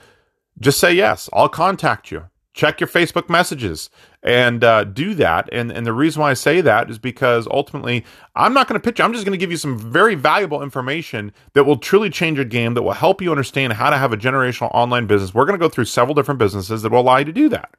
just 0.61 0.79
say 0.79 0.93
yes. 0.93 1.29
I'll 1.33 1.49
contact 1.49 2.11
you 2.11 2.27
check 2.57 2.81
your 2.81 2.89
Facebook 2.89 3.29
messages 3.29 3.91
and 4.23 4.65
uh, 4.65 4.83
do 4.83 5.15
that. 5.15 5.49
And 5.53 5.71
and 5.71 5.87
the 5.87 5.93
reason 5.93 6.23
why 6.23 6.31
I 6.31 6.35
say 6.35 6.61
that 6.63 6.91
is 6.91 6.99
because 6.99 7.47
ultimately 7.51 8.05
I'm 8.35 8.55
not 8.55 8.67
going 8.67 8.81
to 8.81 8.85
pitch 8.85 8.99
you. 8.99 9.05
I'm 9.05 9.13
just 9.13 9.25
going 9.25 9.39
to 9.39 9.41
give 9.41 9.51
you 9.51 9.59
some 9.59 9.79
very 9.79 10.17
valuable 10.17 10.63
information 10.63 11.33
that 11.53 11.65
will 11.65 11.77
truly 11.77 12.11
change 12.11 12.39
your 12.39 12.47
game, 12.47 12.75
that 12.75 12.83
will 12.83 12.93
help 12.93 13.23
you 13.23 13.31
understand 13.31 13.75
how 13.75 13.91
to 13.91 13.99
have 13.99 14.13
a 14.13 14.17
generational 14.17 14.75
online 14.75 15.07
business. 15.07 15.35
We're 15.35 15.45
going 15.45 15.59
to 15.59 15.65
go 15.65 15.69
through 15.69 15.85
several 15.85 16.15
different 16.15 16.41
businesses 16.41 16.83
that 16.83 16.91
will 16.91 17.01
allow 17.01 17.19
you 17.19 17.27
to 17.27 17.33
do 17.33 17.49
that. 17.51 17.71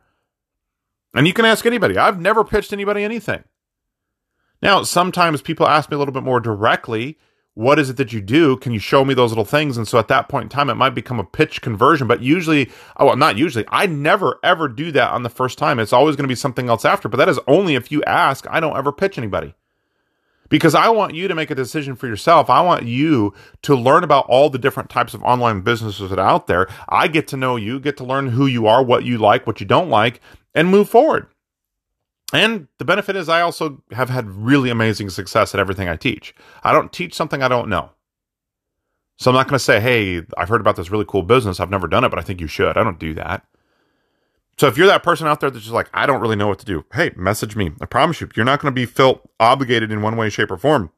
And 1.13 1.25
you 1.25 1.33
can 1.33 1.45
ask 1.45 1.65
anybody. 1.65 1.97
I've 1.97 2.21
never 2.21 2.43
pitched 2.43 2.71
anybody 2.71 3.03
anything. 3.03 3.43
Now, 4.61 4.83
sometimes 4.83 5.41
people 5.41 5.67
ask 5.67 5.89
me 5.89 5.95
a 5.95 5.97
little 5.97 6.13
bit 6.13 6.23
more 6.23 6.39
directly 6.39 7.17
what 7.57 7.79
is 7.79 7.89
it 7.89 7.97
that 7.97 8.13
you 8.13 8.21
do? 8.21 8.55
Can 8.55 8.71
you 8.71 8.77
show 8.77 9.03
me 9.03 9.15
those 9.15 9.31
little 9.31 9.43
things? 9.43 9.77
And 9.77 9.87
so 9.87 9.97
at 9.97 10.09
that 10.09 10.29
point 10.29 10.43
in 10.43 10.49
time, 10.49 10.69
it 10.69 10.75
might 10.75 10.93
become 10.93 11.19
a 11.19 11.23
pitch 11.23 11.59
conversion. 11.59 12.07
But 12.07 12.21
usually, 12.21 12.69
oh, 12.97 13.07
well, 13.07 13.15
not 13.15 13.35
usually, 13.35 13.65
I 13.69 13.87
never 13.87 14.39
ever 14.43 14.67
do 14.67 14.91
that 14.91 15.11
on 15.11 15.23
the 15.23 15.29
first 15.29 15.57
time. 15.57 15.79
It's 15.79 15.91
always 15.91 16.15
going 16.15 16.25
to 16.25 16.31
be 16.31 16.35
something 16.35 16.69
else 16.69 16.85
after. 16.85 17.09
But 17.09 17.17
that 17.17 17.29
is 17.29 17.39
only 17.47 17.73
if 17.73 17.91
you 17.91 18.03
ask. 18.03 18.45
I 18.47 18.59
don't 18.59 18.77
ever 18.77 18.91
pitch 18.91 19.17
anybody 19.17 19.55
because 20.49 20.75
I 20.75 20.89
want 20.89 21.15
you 21.15 21.27
to 21.27 21.33
make 21.33 21.49
a 21.49 21.55
decision 21.55 21.95
for 21.95 22.05
yourself. 22.05 22.47
I 22.47 22.61
want 22.61 22.83
you 22.83 23.33
to 23.63 23.75
learn 23.75 24.03
about 24.03 24.27
all 24.29 24.51
the 24.51 24.59
different 24.59 24.91
types 24.91 25.15
of 25.15 25.23
online 25.23 25.61
businesses 25.61 26.11
that 26.11 26.19
are 26.19 26.29
out 26.29 26.45
there. 26.45 26.67
I 26.87 27.07
get 27.07 27.27
to 27.29 27.37
know 27.37 27.55
you, 27.55 27.79
get 27.79 27.97
to 27.97 28.03
learn 28.03 28.27
who 28.27 28.45
you 28.45 28.67
are, 28.67 28.83
what 28.83 29.03
you 29.03 29.17
like, 29.17 29.47
what 29.47 29.59
you 29.59 29.65
don't 29.65 29.89
like, 29.89 30.21
and 30.53 30.69
move 30.69 30.89
forward. 30.89 31.25
And 32.33 32.67
the 32.77 32.85
benefit 32.85 33.15
is 33.15 33.29
I 33.29 33.41
also 33.41 33.81
have 33.91 34.09
had 34.09 34.29
really 34.29 34.69
amazing 34.69 35.09
success 35.09 35.53
at 35.53 35.59
everything 35.59 35.87
I 35.87 35.95
teach. 35.95 36.35
I 36.63 36.73
don't 36.73 36.91
teach 36.91 37.13
something 37.13 37.41
I 37.41 37.47
don't 37.47 37.69
know. 37.69 37.91
So 39.17 39.31
I'm 39.31 39.35
not 39.35 39.47
going 39.47 39.57
to 39.57 39.63
say, 39.63 39.79
hey, 39.79 40.23
I've 40.37 40.49
heard 40.49 40.61
about 40.61 40.75
this 40.75 40.91
really 40.91 41.05
cool 41.07 41.23
business. 41.23 41.59
I've 41.59 41.69
never 41.69 41.87
done 41.87 42.03
it, 42.03 42.09
but 42.09 42.19
I 42.19 42.21
think 42.21 42.41
you 42.41 42.47
should. 42.47 42.77
I 42.77 42.83
don't 42.83 42.99
do 42.99 43.13
that. 43.15 43.45
So 44.57 44.67
if 44.67 44.77
you're 44.77 44.87
that 44.87 45.03
person 45.03 45.27
out 45.27 45.39
there 45.39 45.49
that's 45.49 45.63
just 45.63 45.73
like, 45.73 45.89
I 45.93 46.05
don't 46.05 46.21
really 46.21 46.35
know 46.35 46.47
what 46.47 46.59
to 46.59 46.65
do, 46.65 46.83
hey, 46.93 47.11
message 47.15 47.55
me. 47.55 47.71
I 47.79 47.85
promise 47.85 48.19
you, 48.21 48.29
you're 48.35 48.45
not 48.45 48.59
going 48.59 48.73
to 48.73 48.75
be 48.75 48.85
felt 48.85 49.27
obligated 49.39 49.91
in 49.91 50.01
one 50.01 50.17
way, 50.17 50.29
shape, 50.29 50.51
or 50.51 50.57
form. 50.57 50.91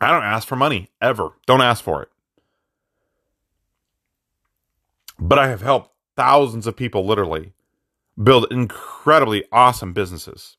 I 0.00 0.10
don't 0.10 0.24
ask 0.24 0.46
for 0.46 0.56
money 0.56 0.90
ever. 1.00 1.30
Don't 1.46 1.62
ask 1.62 1.82
for 1.82 2.02
it. 2.02 2.08
But 5.18 5.38
I 5.38 5.48
have 5.48 5.62
helped 5.62 5.90
thousands 6.16 6.66
of 6.66 6.76
people 6.76 7.06
literally 7.06 7.52
build 8.20 8.46
incredibly 8.50 9.44
awesome 9.52 9.92
businesses. 9.92 10.56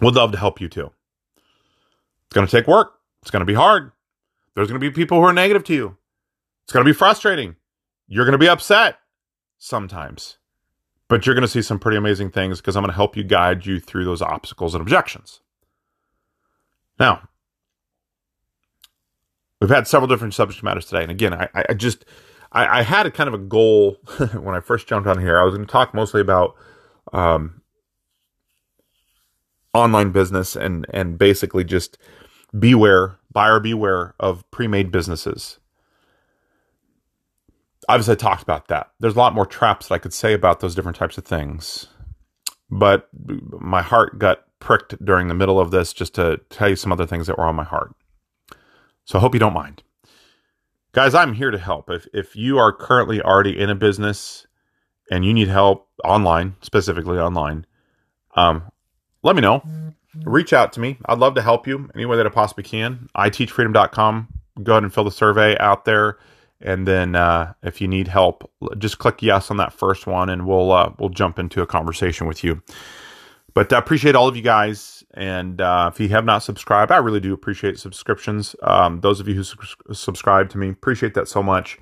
Would 0.00 0.14
love 0.14 0.32
to 0.32 0.38
help 0.38 0.60
you 0.60 0.68
too. 0.68 0.90
It's 1.36 2.34
going 2.34 2.46
to 2.46 2.50
take 2.50 2.66
work. 2.66 2.94
It's 3.22 3.30
going 3.30 3.40
to 3.40 3.46
be 3.46 3.54
hard. 3.54 3.92
There's 4.54 4.68
going 4.68 4.80
to 4.80 4.90
be 4.90 4.94
people 4.94 5.18
who 5.18 5.24
are 5.24 5.32
negative 5.32 5.64
to 5.64 5.74
you. 5.74 5.96
It's 6.64 6.72
going 6.72 6.84
to 6.84 6.88
be 6.88 6.96
frustrating. 6.96 7.56
You're 8.08 8.24
going 8.24 8.32
to 8.32 8.38
be 8.38 8.48
upset 8.48 8.98
sometimes, 9.58 10.38
but 11.08 11.26
you're 11.26 11.34
going 11.34 11.42
to 11.42 11.48
see 11.48 11.62
some 11.62 11.78
pretty 11.78 11.96
amazing 11.96 12.30
things 12.30 12.60
because 12.60 12.76
I'm 12.76 12.82
going 12.82 12.90
to 12.90 12.96
help 12.96 13.16
you 13.16 13.24
guide 13.24 13.66
you 13.66 13.80
through 13.80 14.04
those 14.04 14.22
obstacles 14.22 14.74
and 14.74 14.82
objections. 14.82 15.40
Now, 16.98 17.28
we've 19.60 19.70
had 19.70 19.86
several 19.86 20.08
different 20.08 20.34
subject 20.34 20.62
matters 20.62 20.86
today. 20.86 21.02
And 21.02 21.10
again, 21.10 21.34
I, 21.34 21.48
I 21.68 21.74
just, 21.74 22.04
I, 22.52 22.80
I 22.80 22.82
had 22.82 23.06
a 23.06 23.10
kind 23.10 23.28
of 23.28 23.34
a 23.34 23.38
goal 23.38 23.98
when 24.40 24.54
I 24.54 24.60
first 24.60 24.86
jumped 24.86 25.08
on 25.08 25.20
here. 25.20 25.38
I 25.38 25.44
was 25.44 25.54
going 25.54 25.66
to 25.66 25.72
talk 25.72 25.94
mostly 25.94 26.20
about 26.20 26.54
um, 27.12 27.62
online 29.74 30.10
business 30.10 30.56
and 30.56 30.86
and 30.90 31.18
basically 31.18 31.64
just 31.64 31.98
beware, 32.58 33.18
buyer 33.32 33.60
beware 33.60 34.14
of 34.18 34.48
pre-made 34.50 34.90
businesses. 34.90 35.58
Obviously, 37.88 38.12
I 38.12 38.16
talked 38.16 38.42
about 38.42 38.68
that. 38.68 38.90
There's 38.98 39.14
a 39.14 39.18
lot 39.18 39.34
more 39.34 39.46
traps 39.46 39.88
that 39.88 39.94
I 39.94 39.98
could 39.98 40.12
say 40.14 40.32
about 40.32 40.60
those 40.60 40.74
different 40.74 40.96
types 40.96 41.18
of 41.18 41.24
things, 41.24 41.86
but 42.68 43.08
my 43.60 43.82
heart 43.82 44.18
got 44.18 44.44
pricked 44.58 45.04
during 45.04 45.28
the 45.28 45.34
middle 45.34 45.60
of 45.60 45.70
this 45.70 45.92
just 45.92 46.14
to 46.14 46.40
tell 46.50 46.68
you 46.68 46.74
some 46.76 46.90
other 46.90 47.06
things 47.06 47.26
that 47.26 47.38
were 47.38 47.44
on 47.44 47.54
my 47.54 47.64
heart. 47.64 47.94
So 49.04 49.18
I 49.18 49.20
hope 49.20 49.34
you 49.34 49.40
don't 49.40 49.52
mind 49.52 49.82
guys, 50.96 51.14
I'm 51.14 51.34
here 51.34 51.50
to 51.50 51.58
help. 51.58 51.90
If 51.90 52.08
if 52.14 52.34
you 52.34 52.58
are 52.58 52.72
currently 52.72 53.20
already 53.20 53.56
in 53.56 53.68
a 53.68 53.74
business 53.74 54.46
and 55.10 55.24
you 55.24 55.34
need 55.34 55.46
help 55.46 55.88
online, 56.02 56.56
specifically 56.62 57.18
online, 57.18 57.66
um, 58.34 58.62
let 59.22 59.36
me 59.36 59.42
know. 59.42 59.62
Reach 60.24 60.54
out 60.54 60.72
to 60.72 60.80
me. 60.80 60.96
I'd 61.04 61.18
love 61.18 61.34
to 61.34 61.42
help 61.42 61.66
you 61.66 61.90
any 61.94 62.06
way 62.06 62.16
that 62.16 62.26
I 62.26 62.30
possibly 62.30 62.64
can. 62.64 63.10
ITeachFreedom.com. 63.14 64.28
Go 64.62 64.72
ahead 64.72 64.84
and 64.84 64.94
fill 64.94 65.04
the 65.04 65.10
survey 65.10 65.58
out 65.58 65.84
there, 65.84 66.16
and 66.62 66.88
then 66.88 67.14
uh, 67.14 67.52
if 67.62 67.82
you 67.82 67.88
need 67.88 68.08
help, 68.08 68.50
just 68.78 68.96
click 68.96 69.22
yes 69.22 69.50
on 69.50 69.58
that 69.58 69.74
first 69.74 70.06
one, 70.06 70.30
and 70.30 70.46
we'll 70.46 70.72
uh, 70.72 70.92
we'll 70.98 71.10
jump 71.10 71.38
into 71.38 71.60
a 71.60 71.66
conversation 71.66 72.26
with 72.26 72.42
you. 72.42 72.62
But 73.52 73.70
I 73.70 73.78
appreciate 73.78 74.14
all 74.14 74.28
of 74.28 74.36
you 74.36 74.42
guys. 74.42 74.95
And 75.16 75.62
uh, 75.62 75.90
if 75.92 75.98
you 75.98 76.10
have 76.10 76.26
not 76.26 76.40
subscribed, 76.40 76.92
I 76.92 76.98
really 76.98 77.20
do 77.20 77.32
appreciate 77.32 77.78
subscriptions. 77.78 78.54
Um, 78.62 79.00
those 79.00 79.18
of 79.18 79.26
you 79.26 79.34
who 79.34 79.42
su- 79.42 79.56
subscribe 79.92 80.50
to 80.50 80.58
me, 80.58 80.68
appreciate 80.68 81.14
that 81.14 81.26
so 81.26 81.42
much. 81.42 81.78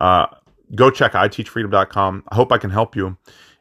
Uh, 0.00 0.26
go 0.74 0.88
check 0.90 1.12
iteachfreedom.com. 1.12 2.24
I 2.28 2.34
hope 2.36 2.52
I 2.52 2.58
can 2.58 2.70
help 2.70 2.94
you. 2.94 3.16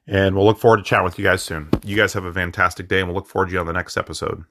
And 0.06 0.36
we'll 0.36 0.46
look 0.46 0.60
forward 0.60 0.78
to 0.78 0.84
chatting 0.84 1.04
with 1.04 1.18
you 1.18 1.26
guys 1.26 1.42
soon. 1.42 1.70
You 1.84 1.98
guys 1.98 2.14
have 2.14 2.24
a 2.24 2.34
fantastic 2.34 2.88
day, 2.88 3.00
and 3.00 3.10
we'll 3.10 3.16
look 3.16 3.28
forward 3.28 3.48
to 3.48 3.54
you 3.54 3.60
on 3.60 3.66
the 3.66 3.74
next 3.74 3.98
episode. 3.98 4.46